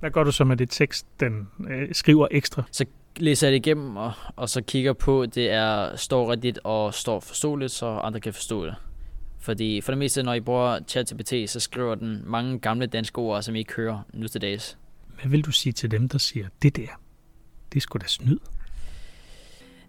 Hvad 0.00 0.10
gør 0.10 0.24
du 0.24 0.32
så 0.32 0.44
med 0.44 0.56
det 0.56 0.70
tekst, 0.70 1.06
den 1.20 1.48
øh, 1.68 1.88
skriver 1.92 2.28
ekstra? 2.30 2.62
Så 2.72 2.84
læser 3.16 3.46
jeg 3.46 3.52
det 3.52 3.66
igennem, 3.66 3.96
og, 3.96 4.12
og 4.36 4.48
så 4.48 4.62
kigger 4.62 4.92
på, 4.92 5.26
det 5.26 5.50
er, 5.50 5.96
står 5.96 6.32
rigtigt 6.32 6.58
og 6.64 6.94
står 6.94 7.20
forståeligt, 7.20 7.72
så 7.72 7.86
andre 7.86 8.20
kan 8.20 8.34
forstå 8.34 8.66
det. 8.66 8.74
Fordi 9.38 9.80
for 9.80 9.92
det 9.92 9.98
meste, 9.98 10.22
når 10.22 10.34
I 10.34 10.40
bruger 10.40 10.78
ChatGPT, 10.88 11.50
så 11.50 11.60
skriver 11.60 11.94
den 11.94 12.22
mange 12.26 12.58
gamle 12.58 12.86
danske 12.86 13.18
ord, 13.18 13.42
som 13.42 13.54
I 13.54 13.58
ikke 13.58 13.74
hører 13.74 14.00
nu 14.12 14.28
til 14.28 14.40
dags. 14.40 14.78
Hvad 15.20 15.30
vil 15.30 15.44
du 15.44 15.50
sige 15.50 15.72
til 15.72 15.90
dem, 15.90 16.08
der 16.08 16.18
siger, 16.18 16.46
det 16.62 16.76
der, 16.76 17.00
det 17.72 17.82
skulle 17.82 18.02
da 18.02 18.08
snyd? 18.08 18.38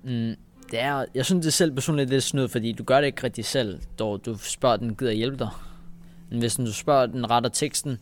Mm, 0.03 0.35
det 0.71 0.79
er, 0.79 1.05
jeg 1.15 1.25
synes 1.25 1.45
det 1.45 1.53
selv 1.53 1.71
personligt 1.71 2.09
lidt 2.09 2.23
snyd, 2.23 2.47
fordi 2.47 2.71
du 2.71 2.83
gør 2.83 3.01
det 3.01 3.07
ikke 3.07 3.23
rigtig 3.23 3.45
selv, 3.45 3.79
dog 3.99 4.25
du 4.25 4.37
spørger 4.37 4.77
den, 4.77 4.95
gider 4.95 5.11
hjælpe 5.11 5.37
dig. 5.37 5.49
Men 6.29 6.39
hvis 6.39 6.55
du 6.55 6.73
spørger 6.73 7.05
den 7.05 7.29
retter 7.29 7.49
teksten, 7.49 7.97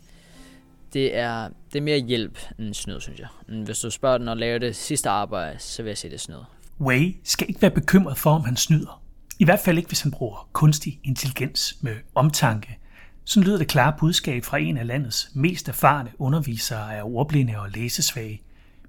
det 0.94 1.18
er, 1.18 1.50
det 1.74 1.80
er 1.80 1.84
mere 1.84 2.00
hjælp 2.00 2.40
end 2.60 2.74
snyd, 2.74 3.00
synes 3.00 3.20
jeg. 3.20 3.28
Men 3.48 3.64
hvis 3.64 3.80
du 3.80 3.90
spørger 3.90 4.18
den 4.18 4.28
at 4.28 4.38
lave 4.38 4.60
det 4.60 4.76
sidste 4.76 5.10
arbejde, 5.10 5.60
så 5.60 5.84
vil 5.84 5.90
jeg 5.90 5.98
sige, 5.98 6.12
det 6.12 6.18
er 6.18 6.20
snyd. 6.20 6.38
Way 6.80 7.16
skal 7.24 7.50
ikke 7.50 7.62
være 7.62 7.72
bekymret 7.72 8.18
for, 8.18 8.32
om 8.32 8.44
han 8.44 8.58
snyder. 8.58 9.02
I 9.40 9.46
hvert 9.46 9.60
fald 9.60 9.78
ikke, 9.78 9.88
hvis 9.88 10.02
han 10.02 10.12
bruger 10.12 10.50
kunstig 10.54 11.00
intelligens 11.04 11.78
med 11.82 11.96
omtanke. 12.16 12.80
Sådan 13.26 13.48
lyder 13.48 13.58
det 13.58 13.68
klare 13.68 13.94
budskab 14.00 14.44
fra 14.44 14.58
en 14.58 14.78
af 14.78 14.88
landets 14.88 15.30
mest 15.34 15.70
erfarne 15.70 16.12
undervisere 16.20 16.98
af 16.98 17.02
ordblinde 17.04 17.58
og 17.58 17.70
læsesvage, 17.70 18.42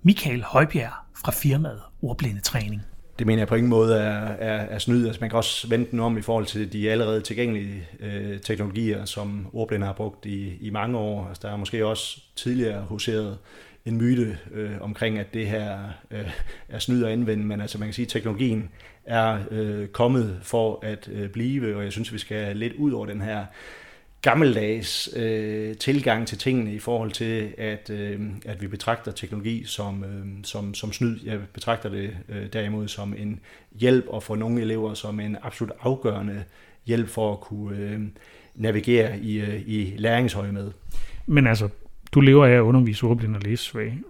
Michael 0.02 0.42
Højbjerg 0.42 0.92
fra 1.16 1.32
firmaet 1.32 1.80
Ordblindetræning. 2.02 2.82
Det 3.18 3.26
mener 3.26 3.40
jeg 3.40 3.48
på 3.48 3.54
ingen 3.54 3.70
måde 3.70 3.96
er, 3.96 4.20
er, 4.26 4.56
er 4.56 4.78
snyd. 4.78 5.06
Altså 5.06 5.20
man 5.20 5.30
kan 5.30 5.36
også 5.36 5.68
vente 5.68 5.90
den 5.90 6.00
om 6.00 6.18
i 6.18 6.22
forhold 6.22 6.46
til 6.46 6.72
de 6.72 6.90
allerede 6.90 7.20
tilgængelige 7.20 7.88
øh, 8.00 8.40
teknologier, 8.40 9.04
som 9.04 9.46
ordblinde 9.52 9.86
har 9.86 9.92
brugt 9.92 10.26
i, 10.26 10.56
i 10.60 10.70
mange 10.70 10.98
år. 10.98 11.26
Altså 11.28 11.40
der 11.46 11.52
er 11.52 11.56
måske 11.56 11.86
også 11.86 12.20
tidligere 12.36 12.84
huseret 12.88 13.38
en 13.86 13.96
myte 13.96 14.38
øh, 14.54 14.70
omkring, 14.80 15.18
at 15.18 15.34
det 15.34 15.46
her 15.46 15.78
øh, 16.10 16.30
er 16.68 16.78
snyd 16.78 17.04
at 17.04 17.10
anvende, 17.10 17.44
men 17.44 17.60
altså 17.60 17.78
man 17.78 17.88
kan 17.88 17.92
sige, 17.92 18.06
at 18.06 18.10
teknologien 18.10 18.68
er 19.04 19.38
øh, 19.50 19.88
kommet 19.88 20.38
for 20.42 20.78
at 20.82 21.08
øh, 21.12 21.28
blive, 21.28 21.76
og 21.76 21.84
jeg 21.84 21.92
synes, 21.92 22.12
vi 22.12 22.18
skal 22.18 22.56
lidt 22.56 22.72
ud 22.72 22.92
over 22.92 23.06
den 23.06 23.20
her 23.20 23.44
gammeldags 24.22 25.08
øh, 25.16 25.76
tilgang 25.76 26.26
til 26.26 26.38
tingene 26.38 26.74
i 26.74 26.78
forhold 26.78 27.10
til, 27.10 27.54
at, 27.58 27.90
øh, 27.90 28.20
at 28.46 28.62
vi 28.62 28.66
betragter 28.66 29.12
teknologi 29.12 29.64
som, 29.64 30.04
øh, 30.04 30.26
som, 30.44 30.74
som 30.74 30.92
snyd. 30.92 31.18
Jeg 31.24 31.40
betragter 31.52 31.88
det 31.88 32.16
øh, 32.28 32.46
derimod 32.52 32.88
som 32.88 33.14
en 33.18 33.40
hjælp, 33.72 34.04
og 34.08 34.22
for 34.22 34.36
nogle 34.36 34.60
elever 34.60 34.94
som 34.94 35.20
en 35.20 35.36
absolut 35.42 35.72
afgørende 35.80 36.44
hjælp 36.86 37.08
for 37.08 37.32
at 37.32 37.40
kunne 37.40 37.78
øh, 37.78 38.00
navigere 38.54 39.18
i, 39.18 39.40
øh, 39.40 39.62
i 39.66 39.94
læringshøje 39.96 40.52
med. 40.52 40.70
Men 41.26 41.46
altså, 41.46 41.68
du 42.12 42.20
lever 42.20 42.46
af 42.46 42.52
at 42.52 42.60
undervise 42.60 43.06
ordblind 43.06 43.36
og 43.36 43.42
læsesvage. 43.42 44.02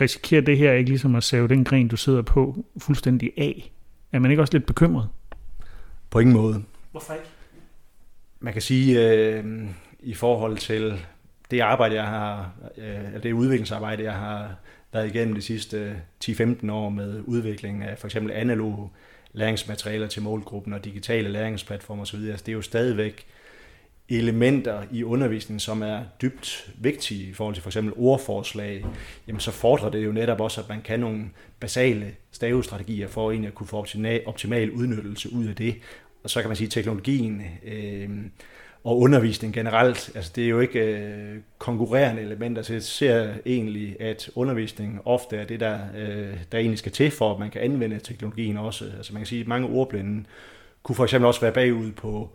Risikerer 0.00 0.40
det 0.40 0.58
her 0.58 0.72
ikke 0.72 0.90
ligesom 0.90 1.14
at 1.14 1.24
save 1.24 1.48
den 1.48 1.64
gren, 1.64 1.88
du 1.88 1.96
sidder 1.96 2.22
på, 2.22 2.64
fuldstændig 2.78 3.32
af? 3.36 3.72
Er 4.12 4.18
man 4.18 4.30
ikke 4.30 4.42
også 4.42 4.52
lidt 4.52 4.66
bekymret? 4.66 5.08
På 6.10 6.18
ingen 6.18 6.36
måde. 6.36 6.62
Hvorfor 6.90 7.12
ikke? 7.12 7.26
Man 8.40 8.52
kan 8.52 8.62
sige, 8.62 9.08
øh, 9.10 9.44
i 10.00 10.14
forhold 10.14 10.56
til 10.56 11.06
det 11.50 11.60
arbejde, 11.60 11.94
jeg 11.94 12.06
har, 12.06 12.52
øh, 12.76 13.22
det 13.22 13.32
udviklingsarbejde, 13.32 14.04
jeg 14.04 14.14
har 14.14 14.54
været 14.92 15.14
igennem 15.14 15.34
de 15.34 15.42
sidste 15.42 15.96
10-15 16.24 16.70
år 16.72 16.88
med 16.88 17.22
udvikling 17.24 17.82
af 17.82 17.98
for 17.98 18.06
eksempel 18.06 18.32
analoge 18.32 18.90
læringsmaterialer 19.32 20.06
til 20.06 20.22
målgruppen 20.22 20.72
og 20.72 20.84
digitale 20.84 21.28
læringsplatformer 21.28 22.02
osv., 22.02 22.16
altså 22.16 22.44
det 22.46 22.52
er 22.52 22.56
jo 22.56 22.62
stadigvæk 22.62 23.26
elementer 24.08 24.82
i 24.90 25.04
undervisningen, 25.04 25.60
som 25.60 25.82
er 25.82 26.00
dybt 26.22 26.70
vigtige 26.78 27.30
i 27.30 27.32
forhold 27.32 27.54
til 27.54 27.62
for 27.62 27.68
eksempel 27.68 27.94
ordforslag, 27.96 28.84
jamen 29.26 29.40
så 29.40 29.50
fordrer 29.50 29.90
det 29.90 30.04
jo 30.04 30.12
netop 30.12 30.40
også, 30.40 30.60
at 30.60 30.68
man 30.68 30.82
kan 30.82 31.00
nogle 31.00 31.24
basale 31.60 32.14
stavestrategier 32.30 33.08
for 33.08 33.30
egentlig 33.30 33.48
at 33.48 33.54
kunne 33.54 33.66
få 33.66 33.86
optimal 34.26 34.70
udnyttelse 34.70 35.32
ud 35.32 35.46
af 35.46 35.56
det. 35.56 35.74
Og 36.26 36.30
så 36.30 36.40
kan 36.40 36.48
man 36.48 36.56
sige, 36.56 36.66
at 36.66 36.72
teknologien 36.72 37.42
øh, 37.64 38.08
og 38.84 38.98
undervisning 38.98 39.54
generelt, 39.54 40.10
altså 40.14 40.32
det 40.36 40.44
er 40.44 40.48
jo 40.48 40.60
ikke 40.60 40.80
øh, 40.80 41.36
konkurrerende 41.58 42.22
elementer, 42.22 42.62
så 42.62 42.72
jeg 42.72 42.82
ser 42.82 43.34
egentlig, 43.46 44.00
at 44.00 44.30
undervisning 44.34 45.00
ofte 45.04 45.36
er 45.36 45.44
det, 45.44 45.60
der, 45.60 45.78
øh, 45.96 46.34
der 46.52 46.58
egentlig 46.58 46.78
skal 46.78 46.92
til 46.92 47.10
for, 47.10 47.32
at 47.32 47.38
man 47.38 47.50
kan 47.50 47.60
anvende 47.60 47.98
teknologien 47.98 48.56
også. 48.56 48.84
Altså 48.96 49.12
man 49.12 49.20
kan 49.20 49.26
sige, 49.26 49.40
at 49.40 49.48
mange 49.48 49.68
ordblinde 49.68 50.24
kunne 50.82 50.96
for 50.96 51.04
eksempel 51.04 51.26
også 51.26 51.40
være 51.40 51.52
bagud 51.52 51.92
på 51.92 52.30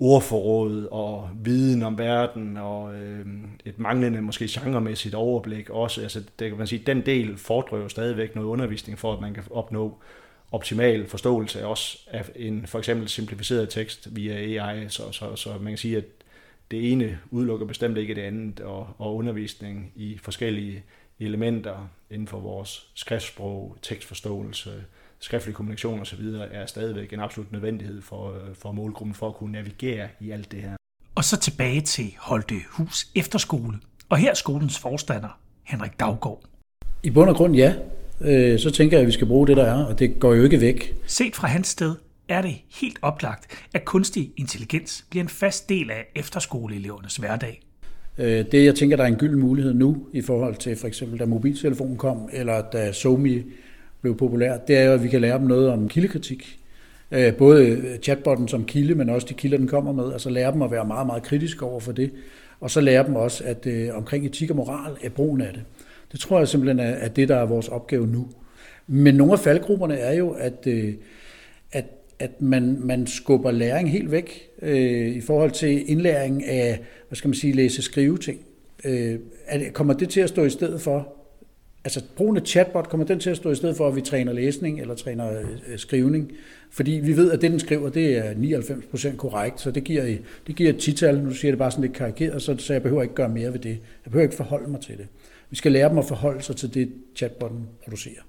ordforråd 0.00 0.88
og 0.90 1.30
viden 1.42 1.82
om 1.82 1.98
verden 1.98 2.56
og 2.56 2.94
øh, 2.94 3.26
et 3.64 3.78
manglende 3.78 4.22
måske 4.22 4.48
genremæssigt 4.50 5.14
overblik 5.14 5.70
også. 5.70 6.02
Altså, 6.02 6.20
det 6.38 6.48
kan 6.48 6.58
man 6.58 6.66
sige, 6.66 6.82
den 6.86 7.06
del 7.06 7.36
fordrer 7.36 7.78
jo 7.78 7.88
stadigvæk 7.88 8.34
noget 8.34 8.48
undervisning 8.48 8.98
for, 8.98 9.12
at 9.12 9.20
man 9.20 9.34
kan 9.34 9.42
opnå 9.50 9.98
optimal 10.52 11.06
forståelse 11.06 11.66
også 11.66 11.98
af 12.10 12.24
en 12.36 12.66
for 12.66 12.78
eksempel 12.78 13.08
simplificeret 13.08 13.68
tekst 13.68 14.16
via 14.16 14.62
AI, 14.62 14.88
så, 14.88 15.12
så, 15.12 15.36
så 15.36 15.58
man 15.60 15.70
kan 15.70 15.78
sige, 15.78 15.96
at 15.96 16.04
det 16.70 16.92
ene 16.92 17.18
udelukker 17.30 17.66
bestemt 17.66 17.98
ikke 17.98 18.14
det 18.14 18.22
andet, 18.22 18.60
og, 18.60 18.88
og 18.98 19.16
undervisning 19.16 19.92
i 19.96 20.18
forskellige 20.22 20.82
elementer 21.18 21.88
inden 22.10 22.28
for 22.28 22.40
vores 22.40 22.90
skriftsprog, 22.94 23.76
tekstforståelse, 23.82 24.84
skriftlig 25.18 25.54
kommunikation 25.54 26.00
osv. 26.00 26.24
er 26.50 26.66
stadigvæk 26.66 27.12
en 27.12 27.20
absolut 27.20 27.52
nødvendighed 27.52 28.02
for, 28.02 28.34
for 28.54 28.72
målgruppen 28.72 29.14
for 29.14 29.28
at 29.28 29.34
kunne 29.34 29.52
navigere 29.52 30.08
i 30.20 30.30
alt 30.30 30.52
det 30.52 30.62
her. 30.62 30.76
Og 31.14 31.24
så 31.24 31.36
tilbage 31.40 31.80
til 31.80 32.14
Holte 32.18 32.54
Hus 32.70 33.06
Efterskole. 33.14 33.78
Og 34.08 34.16
her 34.16 34.30
er 34.30 34.34
skolens 34.34 34.78
forstander, 34.78 35.40
Henrik 35.64 36.00
Daggaard. 36.00 36.42
I 37.02 37.10
bund 37.10 37.30
og 37.30 37.36
grund 37.36 37.56
ja. 37.56 37.74
Øh, 38.20 38.58
så 38.58 38.70
tænker 38.70 38.96
jeg, 38.96 39.00
at 39.02 39.06
vi 39.06 39.12
skal 39.12 39.26
bruge 39.26 39.46
det, 39.46 39.56
der 39.56 39.64
er, 39.64 39.84
og 39.84 39.98
det 39.98 40.20
går 40.20 40.34
jo 40.34 40.44
ikke 40.44 40.60
væk. 40.60 40.94
Set 41.06 41.36
fra 41.36 41.48
hans 41.48 41.68
sted 41.68 41.94
er 42.28 42.42
det 42.42 42.54
helt 42.80 42.98
oplagt, 43.02 43.46
at 43.74 43.84
kunstig 43.84 44.32
intelligens 44.36 45.04
bliver 45.10 45.22
en 45.22 45.28
fast 45.28 45.68
del 45.68 45.90
af 45.90 46.06
efterskoleelevernes 46.14 47.16
hverdag. 47.16 47.62
Øh, 48.18 48.44
det, 48.52 48.64
jeg 48.64 48.74
tænker, 48.74 48.96
der 48.96 49.04
er 49.04 49.08
en 49.08 49.16
gyld 49.16 49.36
mulighed 49.36 49.74
nu, 49.74 50.06
i 50.12 50.22
forhold 50.22 50.56
til 50.56 50.76
for 50.76 50.86
eksempel, 50.86 51.18
da 51.18 51.26
mobiltelefonen 51.26 51.96
kom, 51.96 52.28
eller 52.32 52.62
da 52.72 52.92
SoMe 52.92 53.44
blev 54.00 54.16
populær, 54.16 54.56
det 54.56 54.76
er 54.76 54.84
jo, 54.84 54.92
at 54.92 55.02
vi 55.02 55.08
kan 55.08 55.20
lære 55.20 55.38
dem 55.38 55.46
noget 55.46 55.68
om 55.68 55.88
kildekritik. 55.88 56.58
Øh, 57.10 57.34
både 57.34 57.82
chatbotten 58.02 58.48
som 58.48 58.64
kilde, 58.64 58.94
men 58.94 59.08
også 59.08 59.26
de 59.30 59.34
kilder, 59.34 59.58
den 59.58 59.68
kommer 59.68 59.92
med. 59.92 60.12
Altså 60.12 60.30
lære 60.30 60.52
dem 60.52 60.62
at 60.62 60.70
være 60.70 60.84
meget, 60.84 61.06
meget 61.06 61.22
kritiske 61.22 61.64
over 61.64 61.80
for 61.80 61.92
det. 61.92 62.10
Og 62.60 62.70
så 62.70 62.80
lære 62.80 63.06
dem 63.06 63.16
også, 63.16 63.44
at 63.44 63.66
øh, 63.66 63.96
omkring 63.96 64.26
etik 64.26 64.50
og 64.50 64.56
moral 64.56 64.96
er 65.02 65.08
brugen 65.08 65.40
af 65.40 65.52
det. 65.52 65.62
Det 66.12 66.20
tror 66.20 66.38
jeg 66.38 66.48
simpelthen 66.48 66.80
er, 66.80 66.90
er 66.90 67.08
det, 67.08 67.28
der 67.28 67.36
er 67.36 67.46
vores 67.46 67.68
opgave 67.68 68.06
nu. 68.06 68.28
Men 68.86 69.14
nogle 69.14 69.32
af 69.32 69.38
faldgrupperne 69.38 69.94
er 69.94 70.12
jo, 70.12 70.30
at, 70.30 70.66
øh, 70.66 70.94
at, 71.72 71.84
at 72.18 72.42
man, 72.42 72.76
man 72.80 73.06
skubber 73.06 73.50
læring 73.50 73.90
helt 73.90 74.10
væk 74.10 74.48
øh, 74.62 75.08
i 75.08 75.20
forhold 75.20 75.50
til 75.50 75.90
indlæring 75.90 76.44
af, 76.44 76.80
hvad 77.08 77.16
skal 77.16 77.28
man 77.28 77.34
sige, 77.34 77.52
læse-skrive 77.52 78.18
ting. 78.18 78.40
Øh, 78.84 79.18
kommer 79.72 79.94
det 79.94 80.08
til 80.08 80.20
at 80.20 80.28
stå 80.28 80.44
i 80.44 80.50
stedet 80.50 80.80
for, 80.80 81.18
altså 81.84 82.02
brugen 82.16 82.36
af 82.36 82.42
chatbot, 82.42 82.88
kommer 82.88 83.06
den 83.06 83.20
til 83.20 83.30
at 83.30 83.36
stå 83.36 83.50
i 83.50 83.54
stedet 83.54 83.76
for, 83.76 83.88
at 83.88 83.96
vi 83.96 84.00
træner 84.00 84.32
læsning 84.32 84.80
eller 84.80 84.94
træner 84.94 85.40
øh, 85.40 85.46
øh 85.72 85.78
skrivning? 85.78 86.32
Fordi 86.70 86.90
vi 86.90 87.16
ved, 87.16 87.30
at 87.30 87.40
det, 87.40 87.50
den 87.50 87.60
skriver, 87.60 87.88
det 87.88 88.18
er 88.18 88.32
99% 88.32 89.16
korrekt, 89.16 89.60
så 89.60 89.70
det 89.70 89.84
giver, 89.84 90.16
det 90.46 90.56
giver 90.56 90.70
et 90.70 90.78
tital. 90.78 91.20
Nu 91.20 91.30
siger 91.30 91.48
jeg 91.48 91.52
det 91.52 91.58
bare 91.58 91.70
sådan 91.70 91.82
lidt 91.82 91.92
karikeret, 91.92 92.42
så, 92.42 92.56
så 92.58 92.72
jeg 92.72 92.82
behøver 92.82 93.02
ikke 93.02 93.14
gøre 93.14 93.28
mere 93.28 93.52
ved 93.52 93.58
det. 93.58 93.78
Jeg 94.04 94.12
behøver 94.12 94.22
ikke 94.22 94.36
forholde 94.36 94.70
mig 94.70 94.80
til 94.80 94.96
det. 94.96 95.06
Vi 95.50 95.56
skal 95.56 95.72
lære 95.72 95.88
dem 95.88 95.98
at 95.98 96.04
forholde 96.04 96.42
sig 96.42 96.56
til 96.56 96.74
det, 96.74 96.92
chatbotten 97.16 97.68
producerer. 97.84 98.22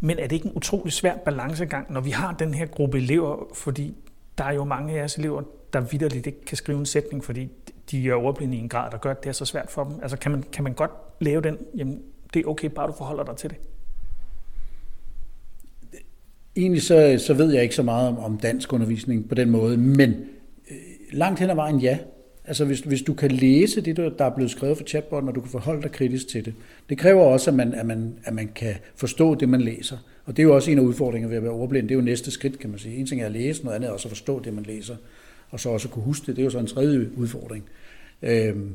Men 0.00 0.18
er 0.18 0.26
det 0.26 0.36
ikke 0.36 0.46
en 0.46 0.52
utrolig 0.54 0.92
svær 0.92 1.16
balancegang, 1.16 1.92
når 1.92 2.00
vi 2.00 2.10
har 2.10 2.32
den 2.32 2.54
her 2.54 2.66
gruppe 2.66 2.98
elever, 2.98 3.46
fordi 3.54 3.94
der 4.38 4.44
er 4.44 4.52
jo 4.52 4.64
mange 4.64 4.94
af 4.94 4.98
jeres 4.98 5.16
elever, 5.16 5.42
der 5.72 5.80
vidderligt 5.80 6.26
ikke 6.26 6.44
kan 6.44 6.56
skrive 6.56 6.78
en 6.78 6.86
sætning, 6.86 7.24
fordi 7.24 7.48
de 7.90 8.08
er 8.08 8.14
overblinde 8.14 8.56
i 8.56 8.60
en 8.60 8.68
grad, 8.68 8.90
der 8.90 8.98
gør, 8.98 9.10
at 9.10 9.22
det 9.22 9.28
er 9.28 9.32
så 9.32 9.44
svært 9.44 9.70
for 9.70 9.84
dem. 9.84 9.92
Altså 10.02 10.16
kan 10.16 10.30
man, 10.30 10.44
kan 10.52 10.64
man 10.64 10.74
godt 10.74 10.90
lave 11.20 11.42
den, 11.42 11.58
jamen 11.76 12.02
det 12.34 12.44
er 12.44 12.48
okay, 12.48 12.68
bare 12.68 12.86
du 12.86 12.92
forholder 12.92 13.24
dig 13.24 13.36
til 13.36 13.50
det? 13.50 13.58
Egentlig 16.56 16.82
så, 16.82 17.24
så 17.26 17.34
ved 17.34 17.52
jeg 17.52 17.62
ikke 17.62 17.74
så 17.74 17.82
meget 17.82 18.08
om, 18.08 18.18
om 18.18 18.38
dansk 18.38 18.72
undervisning 18.72 19.28
på 19.28 19.34
den 19.34 19.50
måde, 19.50 19.76
men 19.76 20.10
øh, 20.70 20.76
langt 21.12 21.40
hen 21.40 21.50
ad 21.50 21.54
vejen 21.54 21.78
ja. 21.78 21.98
Altså 22.46 22.64
hvis, 22.64 22.80
hvis 22.80 23.02
du 23.02 23.14
kan 23.14 23.30
læse 23.30 23.80
det, 23.80 23.96
der 23.96 24.24
er 24.24 24.34
blevet 24.34 24.50
skrevet 24.50 24.76
for 24.76 24.84
chatbotten, 24.84 25.28
og 25.28 25.34
du 25.34 25.40
kan 25.40 25.50
forholde 25.50 25.82
dig 25.82 25.92
kritisk 25.92 26.28
til 26.28 26.44
det. 26.44 26.54
Det 26.88 26.98
kræver 26.98 27.22
også, 27.22 27.50
at 27.50 27.56
man, 27.56 27.74
at 27.74 27.86
man, 27.86 28.14
at 28.24 28.34
man 28.34 28.48
kan 28.54 28.74
forstå 28.96 29.34
det, 29.34 29.48
man 29.48 29.60
læser. 29.60 29.96
Og 30.24 30.36
det 30.36 30.42
er 30.42 30.46
jo 30.46 30.54
også 30.54 30.70
en 30.70 30.78
af 30.78 30.82
udfordringerne 30.82 31.30
ved 31.30 31.36
at 31.36 31.42
være 31.42 31.52
ordblind. 31.52 31.88
Det 31.88 31.94
er 31.94 31.98
jo 31.98 32.04
næste 32.04 32.30
skridt, 32.30 32.58
kan 32.58 32.70
man 32.70 32.78
sige. 32.78 32.96
En 32.96 33.06
ting 33.06 33.20
er 33.20 33.26
at 33.26 33.32
læse, 33.32 33.64
noget 33.64 33.76
andet 33.76 33.88
er 33.88 33.92
også 33.92 34.08
at 34.08 34.10
forstå 34.10 34.40
det, 34.40 34.54
man 34.54 34.64
læser. 34.64 34.96
Og 35.50 35.60
så 35.60 35.68
også 35.68 35.88
at 35.88 35.92
kunne 35.92 36.04
huske 36.04 36.26
det. 36.26 36.36
Det 36.36 36.42
er 36.42 36.44
jo 36.44 36.50
så 36.50 36.58
en 36.58 36.66
tredje 36.66 37.10
udfordring. 37.16 37.64
Øhm, 38.22 38.74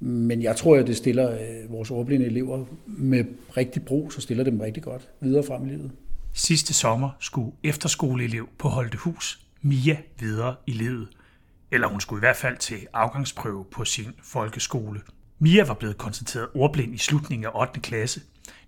men 0.00 0.42
jeg 0.42 0.56
tror, 0.56 0.76
at 0.76 0.86
det 0.86 0.96
stiller 0.96 1.32
øh, 1.32 1.72
vores 1.72 1.90
ordblinde 1.90 2.26
elever 2.26 2.64
med 2.86 3.24
rigtig 3.56 3.82
brug, 3.82 4.12
så 4.12 4.20
stiller 4.20 4.44
dem 4.44 4.60
rigtig 4.60 4.82
godt 4.82 5.08
videre 5.20 5.42
frem 5.42 5.66
i 5.66 5.68
livet. 5.68 5.90
Sidste 6.32 6.74
sommer 6.74 7.10
skulle 7.20 7.52
efterskoleelev 7.64 8.48
på 8.58 8.68
Holdehus 8.68 9.40
Mia 9.62 9.96
videre 10.20 10.54
i 10.66 10.72
livet. 10.72 11.08
Eller 11.74 11.88
hun 11.88 12.00
skulle 12.00 12.18
i 12.18 12.26
hvert 12.26 12.36
fald 12.36 12.56
til 12.56 12.86
afgangsprøve 12.92 13.64
på 13.72 13.84
sin 13.84 14.14
folkeskole. 14.22 15.00
Mia 15.38 15.64
var 15.64 15.74
blevet 15.74 15.98
konstateret 15.98 16.48
ordblind 16.54 16.94
i 16.94 16.98
slutningen 16.98 17.46
af 17.46 17.60
8. 17.60 17.80
klasse. 17.80 18.20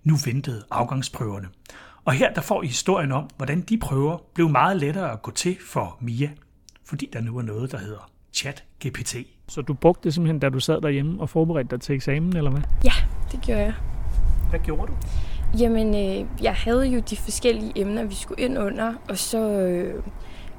Nu 0.03 0.15
ventede 0.25 0.63
afgangsprøverne. 0.71 1.47
Og 2.05 2.13
her 2.13 2.33
der 2.33 2.41
får 2.41 2.63
I 2.63 2.67
historien 2.67 3.11
om, 3.11 3.29
hvordan 3.37 3.61
de 3.61 3.77
prøver 3.77 4.17
blev 4.33 4.49
meget 4.49 4.77
lettere 4.77 5.11
at 5.11 5.21
gå 5.21 5.31
til 5.31 5.57
for 5.65 5.97
Mia, 6.01 6.29
fordi 6.85 7.09
der 7.13 7.21
nu 7.21 7.37
er 7.37 7.41
noget, 7.41 7.71
der 7.71 7.77
hedder 7.77 8.11
chat 8.33 8.63
GPT. 8.85 9.15
Så 9.47 9.61
du 9.61 9.73
brugte 9.73 10.03
det 10.03 10.13
simpelthen, 10.13 10.39
da 10.39 10.49
du 10.49 10.59
sad 10.59 10.81
derhjemme 10.81 11.21
og 11.21 11.29
forberedte 11.29 11.69
dig 11.71 11.81
til 11.81 11.95
eksamen, 11.95 12.37
eller 12.37 12.51
hvad? 12.51 12.61
Ja, 12.83 12.93
det 13.31 13.41
gjorde 13.41 13.61
jeg. 13.61 13.73
Hvad 14.49 14.59
gjorde 14.59 14.91
du? 14.91 14.97
Jamen, 15.59 15.87
øh, 15.87 16.43
jeg 16.43 16.53
havde 16.53 16.85
jo 16.85 16.99
de 16.99 17.17
forskellige 17.17 17.71
emner, 17.75 18.03
vi 18.03 18.15
skulle 18.15 18.43
ind 18.43 18.57
under, 18.57 18.93
og 19.09 19.17
så 19.17 19.49
øh, 19.51 20.03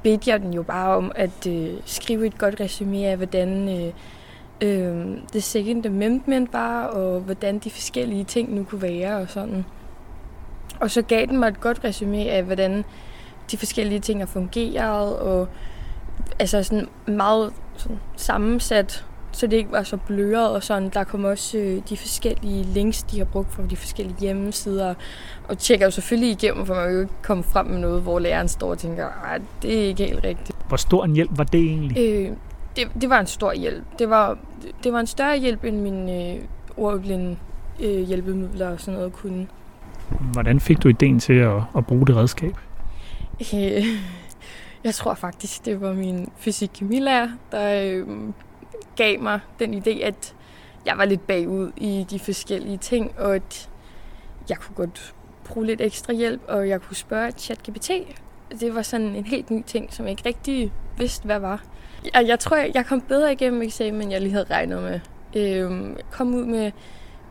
bedte 0.02 0.30
jeg 0.30 0.40
den 0.40 0.54
jo 0.54 0.62
bare 0.62 0.96
om 0.96 1.12
at 1.14 1.46
øh, 1.46 1.74
skrive 1.84 2.26
et 2.26 2.38
godt 2.38 2.60
resume 2.60 3.06
af, 3.06 3.16
hvordan, 3.16 3.68
øh, 3.68 3.92
øh, 4.60 5.18
The 5.32 5.40
Second 5.40 5.86
Amendment 5.86 6.52
var, 6.52 6.84
og 6.84 7.20
hvordan 7.20 7.58
de 7.58 7.70
forskellige 7.70 8.24
ting 8.24 8.54
nu 8.54 8.64
kunne 8.64 8.82
være 8.82 9.16
og 9.16 9.28
sådan. 9.28 9.64
Og 10.80 10.90
så 10.90 11.02
gav 11.02 11.26
den 11.26 11.38
mig 11.38 11.48
et 11.48 11.60
godt 11.60 11.84
resume 11.84 12.18
af, 12.18 12.42
hvordan 12.42 12.84
de 13.50 13.56
forskellige 13.56 14.00
ting 14.00 14.20
har 14.20 14.26
fungeret, 14.26 15.16
og 15.18 15.48
altså 16.38 16.62
sådan 16.62 16.88
meget 17.06 17.52
sådan 17.76 17.98
sammensat, 18.16 19.04
så 19.38 19.46
det 19.46 19.56
ikke 19.56 19.72
var 19.72 19.82
så 19.82 19.96
bløret 19.96 20.50
og 20.50 20.62
sådan. 20.62 20.88
Der 20.88 21.04
kom 21.04 21.24
også 21.24 21.58
øh, 21.58 21.82
de 21.88 21.96
forskellige 21.96 22.64
links, 22.64 23.02
de 23.02 23.18
har 23.18 23.24
brugt 23.24 23.52
fra 23.52 23.62
de 23.70 23.76
forskellige 23.76 24.16
hjemmesider, 24.20 24.94
og 25.48 25.58
tjekker 25.58 25.86
jo 25.86 25.90
selvfølgelig 25.90 26.30
igennem, 26.30 26.66
for 26.66 26.74
man 26.74 26.84
kan 26.84 26.94
jo 26.94 27.00
ikke 27.00 27.12
komme 27.22 27.44
frem 27.44 27.66
med 27.66 27.78
noget, 27.78 28.02
hvor 28.02 28.18
læreren 28.18 28.48
står 28.48 28.70
og 28.70 28.78
tænker, 28.78 29.06
at 29.06 29.42
det 29.62 29.82
er 29.82 29.86
ikke 29.86 30.04
helt 30.04 30.24
rigtigt. 30.24 30.58
Hvor 30.68 30.76
stor 30.76 31.04
en 31.04 31.12
hjælp 31.12 31.30
var 31.38 31.44
det 31.44 31.60
egentlig? 31.60 31.98
Øh, 31.98 32.36
det, 32.76 32.88
det 33.00 33.10
var 33.10 33.20
en 33.20 33.26
stor 33.26 33.52
hjælp. 33.52 33.84
Det 33.98 34.10
var, 34.10 34.38
det 34.84 34.92
var 34.92 35.00
en 35.00 35.06
større 35.06 35.38
hjælp, 35.38 35.64
end 35.64 35.80
min 35.80 36.08
øh, 36.10 36.44
ordblinde 36.76 37.36
øh, 37.80 38.00
hjælpemidler 38.00 38.68
og 38.68 38.80
sådan 38.80 38.98
noget 38.98 39.12
kunne. 39.12 39.46
Hvordan 40.32 40.60
fik 40.60 40.82
du 40.82 40.88
ideen 40.88 41.20
til 41.20 41.32
at, 41.32 41.60
at 41.76 41.86
bruge 41.86 42.06
det 42.06 42.16
redskab? 42.16 42.56
Øh, 43.54 43.84
jeg 44.84 44.94
tror 44.94 45.14
faktisk, 45.14 45.64
det 45.64 45.80
var 45.80 45.92
min 45.92 46.28
fysik-kemilærer, 46.36 47.28
der 47.52 47.82
øh, 47.84 48.06
gav 48.98 49.20
mig 49.20 49.40
den 49.58 49.74
idé, 49.74 50.02
at 50.02 50.34
jeg 50.86 50.98
var 50.98 51.04
lidt 51.04 51.26
bagud 51.26 51.70
i 51.76 52.06
de 52.10 52.18
forskellige 52.18 52.76
ting, 52.76 53.12
og 53.18 53.34
at 53.34 53.68
jeg 54.48 54.56
kunne 54.56 54.74
godt 54.74 55.14
bruge 55.44 55.66
lidt 55.66 55.80
ekstra 55.80 56.12
hjælp, 56.12 56.40
og 56.48 56.68
jeg 56.68 56.80
kunne 56.80 56.96
spørge 56.96 57.30
ChatGPT. 57.30 57.90
Det 58.60 58.74
var 58.74 58.82
sådan 58.82 59.06
en 59.06 59.24
helt 59.24 59.50
ny 59.50 59.62
ting, 59.66 59.94
som 59.94 60.04
jeg 60.04 60.10
ikke 60.10 60.26
rigtig 60.26 60.72
vidste, 60.98 61.24
hvad 61.24 61.38
var. 61.38 61.62
Jeg, 62.14 62.26
jeg 62.26 62.38
tror, 62.38 62.56
jeg 62.56 62.86
kom 62.86 63.00
bedre 63.00 63.32
igennem 63.32 63.62
eksamen, 63.62 64.02
end 64.02 64.10
jeg 64.10 64.20
lige 64.20 64.32
havde 64.32 64.46
regnet 64.50 64.82
med. 64.82 65.00
Øhm, 65.36 65.96
kom 66.10 66.34
ud 66.34 66.44
med 66.44 66.72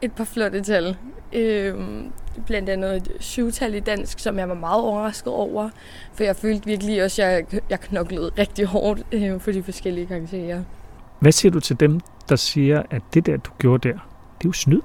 et 0.02 0.12
par 0.12 0.24
flotte 0.24 0.62
tal. 0.62 0.98
Øhm, 1.34 2.12
blandt 2.46 2.70
andet 2.70 2.96
et 2.96 3.12
syvtal 3.20 3.76
i 3.76 3.80
dansk, 3.80 4.20
som 4.20 4.40
jeg 4.40 4.50
var 4.50 4.56
meget 4.56 4.84
overrasket 4.84 5.34
over. 5.34 5.70
For 6.14 6.24
jeg 6.24 6.36
følte 6.36 6.66
virkelig 6.66 7.04
også, 7.04 7.24
at 7.24 7.30
jeg, 7.30 7.62
jeg 7.70 7.80
knoklede 7.80 8.32
rigtig 8.38 8.66
hårdt 8.66 9.02
øh, 9.12 9.40
for 9.40 9.52
de 9.52 9.64
forskellige 9.64 10.08
karakterer. 10.08 10.64
Hvad 11.20 11.32
siger 11.32 11.52
du 11.52 11.60
til 11.60 11.80
dem, 11.80 12.00
der 12.30 12.36
siger, 12.36 12.84
at 12.90 13.02
det 13.14 13.26
der, 13.26 13.38
du 13.38 13.52
gjorde 13.60 13.90
der, 13.90 13.94
det 14.38 14.46
er 14.46 14.50
jo 14.50 14.52
snyd? 14.52 14.82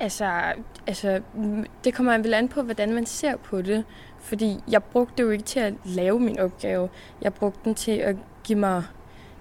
Altså, 0.00 0.24
altså, 0.86 1.20
det 1.84 1.94
kommer 1.94 2.18
vel 2.18 2.34
an 2.34 2.48
på, 2.48 2.62
hvordan 2.62 2.94
man 2.94 3.06
ser 3.06 3.36
på 3.36 3.62
det. 3.62 3.84
Fordi 4.20 4.56
jeg 4.70 4.82
brugte 4.82 5.14
det 5.16 5.22
jo 5.22 5.30
ikke 5.30 5.44
til 5.44 5.60
at 5.60 5.74
lave 5.84 6.20
min 6.20 6.38
opgave. 6.38 6.88
Jeg 7.22 7.34
brugte 7.34 7.60
den 7.64 7.74
til 7.74 7.92
at 7.92 8.16
give 8.44 8.58
mig 8.58 8.82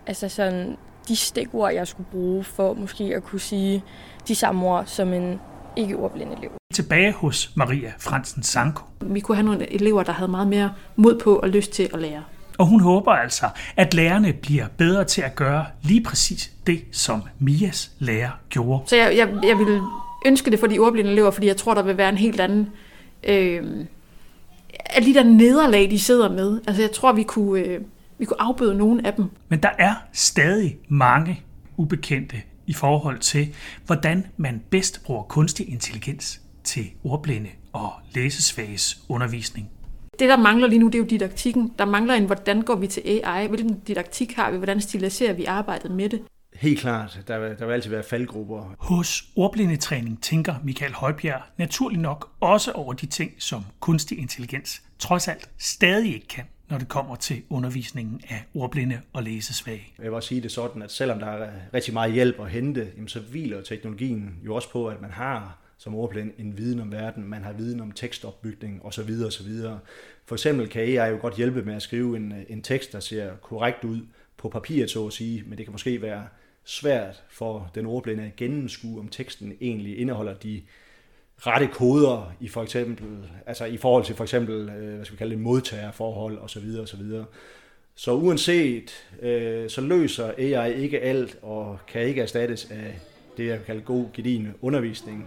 altså 0.07 0.29
sådan, 0.29 0.77
de 1.07 1.15
stikord, 1.15 1.73
jeg 1.73 1.88
skulle 1.88 2.09
bruge 2.11 2.43
for 2.43 2.73
måske 2.73 3.03
at 3.03 3.23
kunne 3.23 3.39
sige 3.39 3.83
de 4.27 4.35
samme 4.35 4.65
ord 4.65 4.85
som 4.85 5.13
en 5.13 5.39
ikke 5.75 5.97
ordblind 5.97 6.33
elev. 6.38 6.51
Tilbage 6.73 7.11
hos 7.13 7.51
Maria 7.55 7.93
Fransen 7.99 8.43
Sanko. 8.43 8.83
Vi 9.01 9.19
kunne 9.19 9.35
have 9.35 9.45
nogle 9.45 9.73
elever, 9.73 10.03
der 10.03 10.11
havde 10.11 10.31
meget 10.31 10.47
mere 10.47 10.73
mod 10.95 11.19
på 11.19 11.35
og 11.35 11.49
lyst 11.49 11.71
til 11.71 11.89
at 11.93 11.99
lære. 11.99 12.23
Og 12.59 12.65
hun 12.65 12.81
håber 12.81 13.11
altså, 13.11 13.45
at 13.77 13.93
lærerne 13.93 14.33
bliver 14.33 14.67
bedre 14.77 15.03
til 15.03 15.21
at 15.21 15.35
gøre 15.35 15.65
lige 15.81 16.03
præcis 16.03 16.51
det, 16.67 16.83
som 16.91 17.21
Mias 17.39 17.91
lærer 17.99 18.31
gjorde. 18.49 18.83
Så 18.89 18.95
jeg, 18.95 19.17
jeg, 19.17 19.29
jeg 19.43 19.57
vil 19.57 19.81
ønske 20.25 20.51
det 20.51 20.59
for 20.59 20.67
de 20.67 20.79
ordblinde 20.79 21.11
elever, 21.11 21.31
fordi 21.31 21.47
jeg 21.47 21.57
tror, 21.57 21.73
der 21.73 21.83
vil 21.83 21.97
være 21.97 22.09
en 22.09 22.17
helt 22.17 22.39
anden... 22.39 22.69
Øh, 23.23 23.85
af 24.85 25.01
de 25.01 25.13
der 25.13 25.23
nederlag, 25.23 25.91
de 25.91 25.99
sidder 25.99 26.29
med. 26.31 26.61
Altså 26.67 26.81
jeg 26.81 26.91
tror, 26.91 27.13
vi 27.13 27.23
kunne, 27.23 27.61
øh, 27.61 27.81
vi 28.17 28.25
kunne 28.25 28.41
afbøde 28.41 28.75
nogle 28.75 29.07
af 29.07 29.13
dem. 29.13 29.25
Men 29.49 29.63
der 29.63 29.71
er 29.79 29.95
stadig 30.13 30.77
mange 30.87 31.43
ubekendte 31.77 32.35
i 32.67 32.73
forhold 32.73 33.19
til, 33.19 33.53
hvordan 33.85 34.25
man 34.37 34.61
bedst 34.69 35.03
bruger 35.03 35.23
kunstig 35.23 35.69
intelligens 35.69 36.41
til 36.63 36.85
ordblinde 37.03 37.49
og 37.73 37.91
læsesvages 38.15 38.99
undervisning. 39.09 39.69
Det, 40.19 40.29
der 40.29 40.38
mangler 40.38 40.67
lige 40.67 40.79
nu, 40.79 40.85
det 40.85 40.95
er 40.95 40.99
jo 40.99 41.05
didaktikken. 41.05 41.73
Der 41.79 41.86
mangler 41.86 42.13
en, 42.13 42.25
hvordan 42.25 42.62
går 42.62 42.75
vi 42.75 42.88
til 42.88 43.03
AI? 43.05 43.47
Hvilken 43.47 43.79
didaktik 43.79 44.34
har 44.34 44.51
vi? 44.51 44.58
Hvordan 44.58 44.82
stiliserer 44.82 45.34
vi 45.34 45.45
arbejdet 45.45 45.91
med 45.91 46.10
det? 46.10 46.21
Helt 46.53 46.79
klart. 46.79 47.19
Der 47.27 47.39
vil, 47.39 47.55
der 47.60 47.65
vil 47.65 47.73
altid 47.73 47.89
være 47.89 48.03
faldgrupper. 48.03 48.75
Hos 48.79 49.23
ordblindetræning 49.36 50.21
tænker 50.21 50.55
Michael 50.63 50.93
Højbjerg 50.93 51.41
naturligt 51.58 52.01
nok 52.01 52.29
også 52.39 52.71
over 52.71 52.93
de 52.93 53.05
ting, 53.05 53.32
som 53.38 53.63
kunstig 53.79 54.19
intelligens 54.19 54.82
trods 54.99 55.27
alt 55.27 55.49
stadig 55.58 56.13
ikke 56.13 56.27
kan, 56.27 56.43
når 56.69 56.77
det 56.77 56.88
kommer 56.88 57.15
til 57.15 57.41
undervisningen 57.49 58.21
af 58.29 58.45
ordblinde 58.53 58.99
og 59.13 59.23
læsesvage. 59.23 59.88
Jeg 59.97 60.05
vil 60.05 60.13
også 60.13 60.29
sige 60.29 60.41
det 60.41 60.51
sådan, 60.51 60.82
at 60.82 60.91
selvom 60.91 61.19
der 61.19 61.27
er 61.27 61.49
rigtig 61.73 61.93
meget 61.93 62.13
hjælp 62.13 62.39
at 62.39 62.49
hente, 62.49 62.88
så 63.08 63.19
hviler 63.19 63.62
teknologien 63.62 64.36
jo 64.45 64.55
også 64.55 64.69
på, 64.69 64.88
at 64.88 65.01
man 65.01 65.12
har 65.12 65.59
som 65.79 65.95
ordblind 65.95 66.31
en 66.37 66.57
viden 66.57 66.79
om 66.79 66.91
verden, 66.91 67.23
man 67.23 67.43
har 67.43 67.53
viden 67.53 67.79
om 67.79 67.91
tekstopbygning 67.91 68.85
osv. 68.85 69.11
osv. 69.25 69.51
For 70.25 70.35
eksempel 70.35 70.69
kan 70.69 70.81
AI 70.81 71.09
jo 71.09 71.17
godt 71.21 71.35
hjælpe 71.35 71.61
med 71.61 71.75
at 71.75 71.81
skrive 71.81 72.17
en, 72.17 72.31
øh, 72.31 72.43
en 72.49 72.61
tekst, 72.61 72.93
der 72.93 72.99
ser 72.99 73.31
korrekt 73.41 73.83
ud 73.83 73.99
på 74.37 74.49
papiret, 74.49 74.89
så 74.89 75.07
at 75.07 75.13
sige, 75.13 75.43
men 75.47 75.57
det 75.57 75.65
kan 75.65 75.71
måske 75.71 76.01
være 76.01 76.27
svært 76.63 77.23
for 77.29 77.71
den 77.75 77.85
ordblinde 77.85 78.23
at 78.23 78.35
gennemskue, 78.35 78.99
om 78.99 79.07
teksten 79.07 79.53
egentlig 79.61 79.99
indeholder 79.99 80.33
de 80.33 80.61
rette 81.37 81.67
koder 81.67 82.33
i 82.39 82.47
for 82.47 82.63
eksempel, 82.63 83.07
altså 83.45 83.65
i 83.65 83.77
forhold 83.77 84.05
til 84.05 84.15
for 84.15 84.23
eksempel, 84.23 84.69
øh, 84.69 84.95
hvad 84.95 85.05
skal 85.05 85.13
vi 85.13 85.17
kalde 85.17 85.35
det, 85.35 85.41
modtagerforhold 85.41 86.37
osv. 86.37 86.65
osv. 86.81 87.01
Så 87.95 88.13
uanset, 88.13 88.91
øh, 89.21 89.69
så 89.69 89.81
løser 89.81 90.33
AI 90.37 90.81
ikke 90.81 90.99
alt 90.99 91.37
og 91.41 91.79
kan 91.87 92.01
ikke 92.01 92.21
erstattes 92.21 92.71
af 92.71 92.99
det, 93.37 93.47
jeg 93.47 93.59
kalder 93.65 93.81
god 93.81 94.05
gedigen 94.13 94.53
undervisning. 94.61 95.25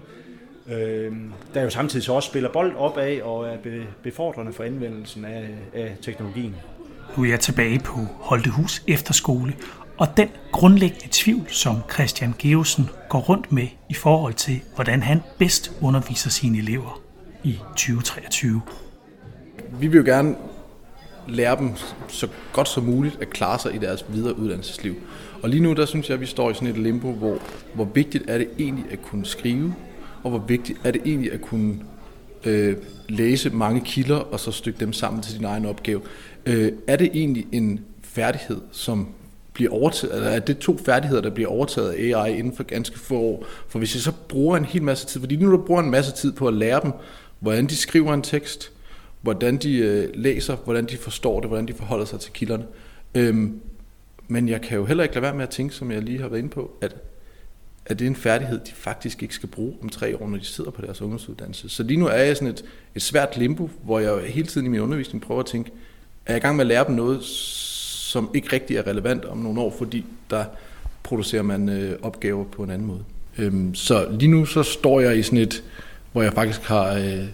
Øh, 0.69 1.13
der 1.55 1.63
jo 1.63 1.71
samtidig 1.71 2.05
så 2.05 2.13
også 2.13 2.29
spiller 2.29 2.53
bold 2.53 2.77
op 2.77 2.99
af 2.99 3.21
og 3.25 3.47
er 3.47 3.57
befordrende 4.03 4.53
for 4.53 4.65
anvendelsen 4.65 5.25
af, 5.25 5.49
af 5.75 5.97
teknologien. 6.03 6.55
Nu 7.17 7.25
er 7.25 7.29
jeg 7.29 7.41
tilbage 7.41 7.79
på 7.79 7.99
Holtehus 8.21 8.83
Efterskole, 8.89 9.55
og 9.99 10.17
den 10.17 10.29
grundlæggende 10.53 11.09
tvivl, 11.11 11.47
som 11.49 11.77
Christian 11.93 12.35
Geosen 12.39 12.91
går 13.09 13.19
rundt 13.19 13.53
med 13.53 13.67
i 13.89 13.95
forhold 13.95 14.35
til, 14.35 14.61
hvordan 14.75 15.03
han 15.03 15.23
bedst 15.39 15.73
underviser 15.81 16.31
sine 16.31 16.59
elever 16.59 17.03
i 17.45 17.59
2023. 17.77 18.63
Vi 19.81 19.87
vil 19.87 19.97
jo 19.97 20.05
gerne 20.05 20.37
lære 21.29 21.57
dem 21.57 21.71
så 22.09 22.29
godt 22.53 22.69
som 22.69 22.85
muligt 22.85 23.19
at 23.23 23.31
klare 23.31 23.59
sig 23.59 23.75
i 23.75 23.79
deres 23.79 24.05
videre 24.09 24.39
uddannelsesliv. 24.39 24.95
Og 25.43 25.49
lige 25.49 25.63
nu, 25.63 25.73
der 25.73 25.87
synes 25.87 26.09
jeg, 26.09 26.15
at 26.15 26.21
vi 26.21 26.27
står 26.27 26.51
i 26.51 26.55
sådan 26.55 26.69
et 26.69 26.79
limbo, 26.79 27.13
hvor, 27.13 27.39
hvor 27.75 27.85
vigtigt 27.85 28.25
er 28.29 28.39
det 28.39 28.49
egentlig 28.59 28.85
at 28.91 29.03
kunne 29.03 29.27
skrive, 29.27 29.75
og 30.25 30.31
hvor 30.31 30.45
vigtigt 30.49 30.81
er 30.85 30.91
det 30.91 31.03
egentlig 31.05 31.33
at 31.33 31.41
kunne 31.41 31.79
øh, 32.45 32.77
læse 33.09 33.51
mange 33.51 33.81
kilder, 33.81 34.17
og 34.17 34.41
så 34.41 34.53
stykke 34.53 34.81
dem 34.81 34.93
sammen 34.93 35.23
til 35.23 35.37
din 35.37 35.45
egen 35.45 35.67
opgave. 35.67 36.01
Øh, 36.47 36.73
er 36.87 36.97
det 36.97 37.11
egentlig 37.15 37.47
en 37.53 37.81
færdighed, 38.03 38.61
som 38.73 39.09
bliver 39.53 39.73
overtaget, 39.73 40.17
eller 40.17 40.29
er 40.29 40.41
det 40.41 40.59
to 40.59 40.79
færdigheder, 40.79 41.23
der 41.23 41.31
bliver 41.31 41.49
overtaget 41.49 41.91
af 41.91 42.21
AI 42.23 42.39
inden 42.39 42.57
for 42.57 42.63
ganske 42.63 42.99
få 42.99 43.19
år? 43.19 43.47
For 43.69 43.79
hvis 43.79 43.95
jeg 43.95 44.03
så 44.03 44.13
bruger 44.29 44.57
en 44.57 44.65
hel 44.65 44.83
masse 44.83 45.07
tid, 45.07 45.21
fordi 45.21 45.37
nu 45.37 45.51
du 45.51 45.57
bruger 45.57 45.83
en 45.83 45.91
masse 45.91 46.13
tid 46.13 46.33
på 46.33 46.49
at 46.49 46.55
lære 46.55 46.81
dem, 46.83 46.93
hvordan 47.41 47.67
de 47.67 47.77
skriver 47.77 48.15
en 48.15 48.23
tekst, 48.23 48.73
hvordan 49.21 49.57
de 49.57 49.77
øh, 49.77 50.09
læser, 50.15 50.57
hvordan 50.57 50.87
de 50.87 50.97
forstår 50.97 51.41
det, 51.41 51.49
hvordan 51.49 51.69
de 51.69 51.75
forholder 51.75 52.05
sig 52.05 52.21
til 52.21 52.33
kilderne. 52.33 52.65
Øhm, 53.15 53.61
men 54.29 54.49
jeg 54.49 54.61
kan 54.61 54.79
jo 54.79 54.85
heller 54.85 55.03
ikke 55.03 55.15
lade 55.15 55.23
være 55.23 55.35
med 55.35 55.43
at 55.43 55.51
tænke, 55.51 55.75
som 55.75 55.91
jeg 55.91 56.03
lige 56.03 56.21
har 56.21 56.29
været 56.29 56.39
inde 56.39 56.51
på, 56.51 56.71
at, 56.81 56.97
at 57.87 57.99
det 57.99 58.05
er 58.05 58.09
en 58.09 58.17
færdighed, 58.17 58.59
de 58.59 58.73
faktisk 58.75 59.23
ikke 59.23 59.35
skal 59.35 59.49
bruge 59.49 59.75
om 59.83 59.89
tre 59.89 60.17
år, 60.17 60.29
når 60.29 60.39
de 60.39 60.45
sidder 60.45 60.71
på 60.71 60.83
deres 60.83 61.03
ungdomsuddannelse. 61.03 61.69
Så 61.69 61.83
lige 61.83 61.97
nu 61.97 62.07
er 62.07 62.17
jeg 62.17 62.37
sådan 62.37 62.49
et, 62.49 62.65
et 62.95 63.03
svært 63.03 63.37
limbo, 63.37 63.71
hvor 63.85 63.99
jeg 63.99 64.19
hele 64.27 64.47
tiden 64.47 64.67
i 64.67 64.71
min 64.71 64.81
undervisning 64.81 65.23
prøver 65.23 65.41
at 65.41 65.47
tænke, 65.47 65.71
er 66.27 66.33
jeg 66.33 66.37
i 66.37 66.41
gang 66.41 66.57
med 66.57 66.65
at 66.65 66.69
lære 66.69 66.85
dem 66.87 66.95
noget, 66.95 67.23
som 67.23 68.31
ikke 68.35 68.53
rigtig 68.53 68.77
er 68.77 68.87
relevant 68.87 69.25
om 69.25 69.39
nogle 69.39 69.61
år, 69.61 69.75
fordi 69.79 70.05
der 70.31 70.45
producerer 71.03 71.43
man 71.43 71.69
øh, 71.69 71.99
opgaver 72.03 72.45
på 72.45 72.63
en 72.63 72.71
anden 72.71 72.87
måde. 72.87 73.05
Øhm, 73.39 73.75
så 73.75 74.09
lige 74.11 74.31
nu 74.31 74.45
så 74.45 74.63
står 74.63 75.01
jeg 75.01 75.19
i 75.19 75.23
sådan 75.23 75.39
et, 75.39 75.65
hvor 76.13 76.23
jeg 76.23 76.33
faktisk 76.33 76.63
har 76.63 76.95
øh, 76.95 77.25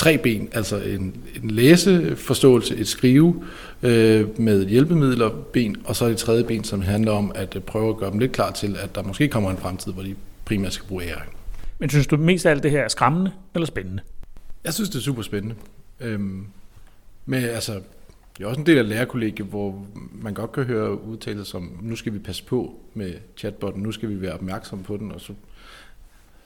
tre 0.00 0.18
ben, 0.18 0.48
altså 0.52 0.76
en, 0.76 1.16
en 1.42 1.50
læseforståelse, 1.50 2.76
et 2.76 2.88
skrive 2.88 3.44
øh, 3.82 4.40
med 4.40 4.66
hjælpemidler 4.66 5.30
ben, 5.30 5.76
og 5.84 5.96
så 5.96 6.08
det 6.08 6.16
tredje 6.16 6.44
ben, 6.44 6.64
som 6.64 6.82
handler 6.82 7.12
om 7.12 7.32
at 7.34 7.56
øh, 7.56 7.62
prøve 7.62 7.88
at 7.88 7.96
gøre 7.96 8.10
dem 8.10 8.18
lidt 8.18 8.32
klar 8.32 8.50
til, 8.50 8.76
at 8.82 8.94
der 8.94 9.02
måske 9.02 9.28
kommer 9.28 9.50
en 9.50 9.56
fremtid, 9.56 9.92
hvor 9.92 10.02
de 10.02 10.14
primært 10.44 10.72
skal 10.72 10.88
bruge 10.88 11.02
AI. 11.02 11.12
Men 11.78 11.90
synes 11.90 12.06
du 12.06 12.16
mest 12.16 12.46
af 12.46 12.50
alt 12.50 12.62
det 12.62 12.70
her 12.70 12.80
er 12.80 12.88
skræmmende 12.88 13.32
eller 13.54 13.66
spændende? 13.66 14.02
Jeg 14.64 14.74
synes, 14.74 14.90
det 14.90 14.98
er 14.98 15.02
super 15.02 15.22
spændende. 15.22 15.54
Øhm, 16.00 16.46
men 17.26 17.44
altså, 17.44 17.72
det 18.38 18.44
er 18.44 18.48
også 18.48 18.60
en 18.60 18.66
del 18.66 18.78
af 18.78 18.88
lærerkollegiet, 18.88 19.48
hvor 19.48 19.86
man 20.12 20.34
godt 20.34 20.52
kan 20.52 20.64
høre 20.64 21.02
udtalelser 21.02 21.44
som, 21.50 21.78
nu 21.82 21.96
skal 21.96 22.12
vi 22.12 22.18
passe 22.18 22.44
på 22.44 22.74
med 22.94 23.12
chatbotten, 23.36 23.82
nu 23.82 23.92
skal 23.92 24.08
vi 24.08 24.20
være 24.20 24.32
opmærksomme 24.32 24.84
på 24.84 24.96
den, 24.96 25.12
og 25.12 25.20
så, 25.20 25.32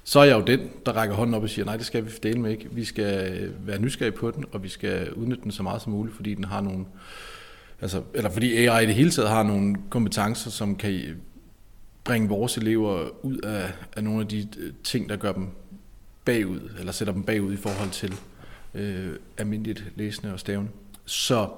så 0.04 0.20
er 0.20 0.24
jeg 0.24 0.38
jo 0.38 0.44
den, 0.44 0.70
der 0.86 0.92
rækker 0.92 1.14
hånden 1.14 1.34
op 1.34 1.42
og 1.42 1.50
siger, 1.50 1.64
nej, 1.64 1.76
det 1.76 1.86
skal 1.86 2.04
vi 2.04 2.10
fordele 2.10 2.40
med 2.40 2.50
ikke. 2.50 2.68
Vi 2.70 2.84
skal 2.84 3.42
øh, 3.42 3.66
være 3.66 3.78
nysgerrige 3.78 4.16
på 4.16 4.30
den, 4.30 4.44
og 4.52 4.62
vi 4.62 4.68
skal 4.68 5.12
udnytte 5.12 5.42
den 5.42 5.50
så 5.50 5.62
meget 5.62 5.82
som 5.82 5.92
muligt, 5.92 6.16
fordi 6.16 6.34
den 6.34 6.44
har 6.44 6.60
nogle, 6.60 6.84
altså, 7.80 8.02
eller 8.14 8.30
fordi 8.30 8.56
AI 8.56 8.84
i 8.84 8.86
det 8.86 8.94
hele 8.94 9.10
taget 9.10 9.30
har 9.30 9.42
nogle 9.42 9.76
kompetencer, 9.90 10.50
som 10.50 10.76
kan 10.76 10.90
øh, 10.90 11.16
bringe 12.04 12.28
vores 12.28 12.56
elever 12.56 13.24
ud 13.24 13.38
af, 13.38 13.72
af 13.96 14.04
nogle 14.04 14.20
af 14.20 14.28
de 14.28 14.48
øh, 14.58 14.72
ting, 14.84 15.08
der 15.08 15.16
gør 15.16 15.32
dem 15.32 15.48
bagud, 16.24 16.60
eller 16.78 16.92
sætter 16.92 17.14
dem 17.14 17.22
bagud 17.22 17.52
i 17.52 17.56
forhold 17.56 17.90
til 17.90 18.14
øh, 18.74 19.16
almindeligt 19.38 19.84
læsende 19.96 20.32
og 20.32 20.40
stavne. 20.40 20.68
Så 21.04 21.48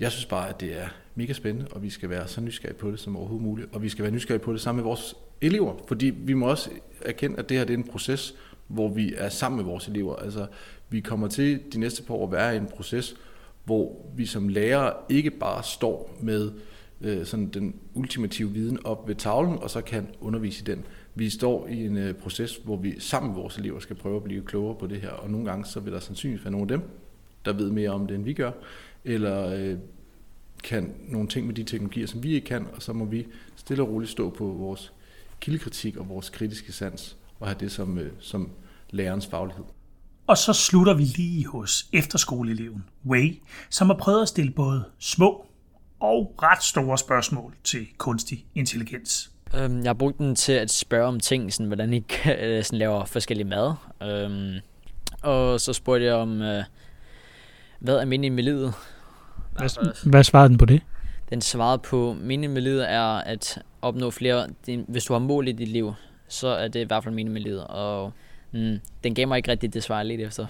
jeg 0.00 0.12
synes 0.12 0.26
bare, 0.26 0.48
at 0.48 0.60
det 0.60 0.80
er 0.80 0.88
mega 1.14 1.32
spændende, 1.32 1.68
og 1.70 1.82
vi 1.82 1.90
skal 1.90 2.10
være 2.10 2.28
så 2.28 2.40
nysgerrige 2.40 2.78
på 2.78 2.90
det 2.90 3.00
som 3.00 3.16
overhovedet 3.16 3.46
muligt. 3.46 3.68
Og 3.74 3.82
vi 3.82 3.88
skal 3.88 4.02
være 4.02 4.12
nysgerrige 4.12 4.44
på 4.44 4.52
det 4.52 4.60
sammen 4.60 4.82
med 4.82 4.90
vores 4.90 5.14
elever, 5.40 5.74
fordi 5.88 6.06
vi 6.06 6.34
må 6.34 6.46
også 6.46 6.70
erkende, 7.00 7.38
at 7.38 7.48
det 7.48 7.56
her 7.56 7.64
det 7.64 7.74
er 7.74 7.78
en 7.78 7.84
proces, 7.84 8.34
hvor 8.66 8.88
vi 8.88 9.14
er 9.16 9.28
sammen 9.28 9.56
med 9.56 9.64
vores 9.64 9.88
elever. 9.88 10.16
Altså, 10.16 10.46
vi 10.90 11.00
kommer 11.00 11.28
til 11.28 11.60
de 11.72 11.78
næste 11.78 12.02
par 12.02 12.14
år 12.14 12.26
at 12.26 12.32
være 12.32 12.54
i 12.54 12.58
en 12.58 12.66
proces, 12.66 13.16
hvor 13.64 14.06
vi 14.16 14.26
som 14.26 14.48
lærere 14.48 14.92
ikke 15.08 15.30
bare 15.30 15.62
står 15.62 16.16
med 16.20 16.52
øh, 17.00 17.26
sådan 17.26 17.48
den 17.48 17.74
ultimative 17.94 18.50
viden 18.50 18.86
op 18.86 19.08
ved 19.08 19.14
tavlen, 19.14 19.58
og 19.58 19.70
så 19.70 19.80
kan 19.80 20.08
undervise 20.20 20.62
i 20.62 20.64
den. 20.64 20.84
Vi 21.14 21.30
står 21.30 21.66
i 21.66 21.86
en 21.86 21.96
øh, 21.96 22.14
proces, 22.14 22.56
hvor 22.56 22.76
vi 22.76 23.00
sammen 23.00 23.32
med 23.32 23.40
vores 23.40 23.58
elever 23.58 23.80
skal 23.80 23.96
prøve 23.96 24.16
at 24.16 24.22
blive 24.22 24.42
klogere 24.42 24.74
på 24.74 24.86
det 24.86 25.00
her, 25.00 25.10
og 25.10 25.30
nogle 25.30 25.46
gange 25.46 25.64
så 25.64 25.80
vil 25.80 25.92
der 25.92 26.00
sandsynligvis 26.00 26.44
være 26.44 26.52
nogle 26.52 26.64
af 26.72 26.78
dem, 26.78 26.88
der 27.44 27.52
ved 27.52 27.70
mere 27.70 27.90
om 27.90 28.06
det, 28.06 28.14
end 28.14 28.24
vi 28.24 28.32
gør, 28.32 28.50
eller 29.04 29.54
øh, 29.54 29.76
kan 30.62 30.94
nogle 31.08 31.28
ting 31.28 31.46
med 31.46 31.54
de 31.54 31.64
teknologier, 31.64 32.06
som 32.06 32.22
vi 32.22 32.34
ikke 32.34 32.46
kan, 32.46 32.66
og 32.74 32.82
så 32.82 32.92
må 32.92 33.04
vi 33.04 33.26
stille 33.56 33.82
og 33.82 33.88
roligt 33.88 34.10
stå 34.10 34.30
på 34.30 34.44
vores 34.44 34.92
kildekritik 35.40 35.96
og 35.96 36.08
vores 36.08 36.30
kritiske 36.30 36.72
sans, 36.72 37.16
og 37.40 37.46
have 37.46 37.56
det 37.60 37.72
som, 37.72 37.98
øh, 37.98 38.12
som 38.20 38.50
lærerens 38.90 39.26
faglighed. 39.26 39.64
Og 40.26 40.38
så 40.38 40.52
slutter 40.52 40.94
vi 40.94 41.02
lige 41.02 41.46
hos 41.46 41.86
efterskoleeleven 41.92 42.84
Wei, 43.06 43.40
som 43.70 43.86
har 43.86 43.96
prøvet 43.96 44.22
at 44.22 44.28
stille 44.28 44.52
både 44.52 44.84
små 44.98 45.46
og 46.00 46.34
ret 46.42 46.62
store 46.62 46.98
spørgsmål 46.98 47.54
til 47.64 47.86
kunstig 47.98 48.46
intelligens. 48.54 49.30
Øhm, 49.54 49.78
jeg 49.78 49.88
har 49.88 49.94
brugt 49.94 50.18
den 50.18 50.34
til 50.34 50.52
at 50.52 50.70
spørge 50.70 51.06
om 51.06 51.20
ting, 51.20 51.52
sådan, 51.52 51.66
hvordan 51.66 51.92
I 51.92 51.96
øh, 52.38 52.64
sådan, 52.64 52.78
laver 52.78 53.04
forskellige 53.04 53.48
mad. 53.48 53.74
Øhm, 54.02 54.60
og 55.22 55.60
så 55.60 55.72
spurgte 55.72 56.06
jeg 56.06 56.14
om, 56.14 56.42
øh, 56.42 56.64
hvad 57.78 57.96
er 57.96 58.04
meningen 58.04 58.36
med 58.36 58.44
livet? 58.44 58.74
Hvad, 59.52 60.10
hvad 60.10 60.24
svarede 60.24 60.48
den 60.48 60.58
på 60.58 60.64
det? 60.64 60.82
Den 61.30 61.40
svarede 61.40 61.78
på, 61.78 62.16
meningen 62.20 62.54
med 62.54 62.62
livet 62.62 62.90
er 62.90 63.02
at 63.02 63.62
opnå 63.82 64.10
flere, 64.10 64.48
hvis 64.88 65.04
du 65.04 65.12
har 65.12 65.20
mål 65.20 65.48
i 65.48 65.52
dit 65.52 65.68
liv, 65.68 65.94
så 66.28 66.48
er 66.48 66.68
det 66.68 66.80
i 66.80 66.84
hvert 66.84 67.04
fald 67.04 67.14
meningen 67.14 67.32
med 67.32 67.42
livet. 67.42 67.66
Og 67.66 68.12
mm, 68.52 68.78
den 69.04 69.14
gav 69.14 69.28
mig 69.28 69.36
ikke 69.36 69.50
rigtigt 69.50 69.74
det 69.74 69.82
svar 69.82 70.02
lidt 70.02 70.20
efter, 70.20 70.46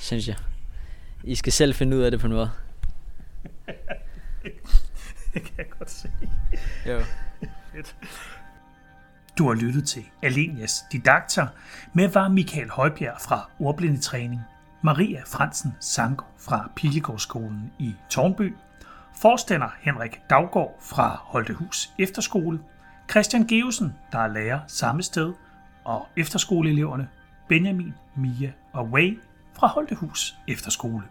synes 0.00 0.28
jeg. 0.28 0.36
I 1.24 1.34
skal 1.34 1.52
selv 1.52 1.74
finde 1.74 1.96
ud 1.96 2.02
af 2.02 2.10
det 2.10 2.20
på 2.20 2.28
noget. 2.28 2.50
det 5.34 5.42
kan 5.42 5.54
jeg 5.58 5.66
godt 5.78 5.90
se. 5.90 6.10
Jo. 6.86 7.00
Fedt. 7.74 7.96
Du 9.38 9.48
har 9.48 9.54
lyttet 9.54 9.88
til 9.88 10.04
Alenias 10.22 10.84
Didakter 10.92 11.46
med 11.94 12.08
var 12.08 12.28
Michael 12.28 12.70
Højbjerg 12.70 13.16
fra 13.20 13.50
Ordblindetræning, 13.58 14.40
Maria 14.84 15.22
Fransen 15.26 15.76
Sanko 15.80 16.24
fra 16.38 16.70
Pilegårdsskolen 16.76 17.72
i 17.78 17.94
Tornby, 18.10 18.54
forstander 19.14 19.68
Henrik 19.80 20.20
Daggaard 20.30 20.76
fra 20.80 21.20
Holtehus 21.24 21.92
Efterskole, 21.98 22.60
Christian 23.10 23.46
Geusen, 23.46 23.94
der 24.12 24.18
er 24.18 24.28
lærer 24.28 24.60
samme 24.66 25.02
sted, 25.02 25.32
og 25.84 26.06
efterskoleeleverne 26.16 27.08
Benjamin, 27.48 27.94
Mia 28.16 28.52
og 28.72 28.84
Way 28.84 29.20
fra 29.52 29.66
Holtehus 29.66 30.36
Efterskole. 30.48 31.02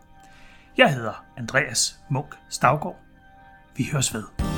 Jeg 0.78 0.94
hedder 0.94 1.26
Andreas 1.38 2.00
Munk 2.10 2.38
Stavgaard. 2.50 3.00
Vi 3.76 3.88
høres 3.92 4.14
ved. 4.14 4.51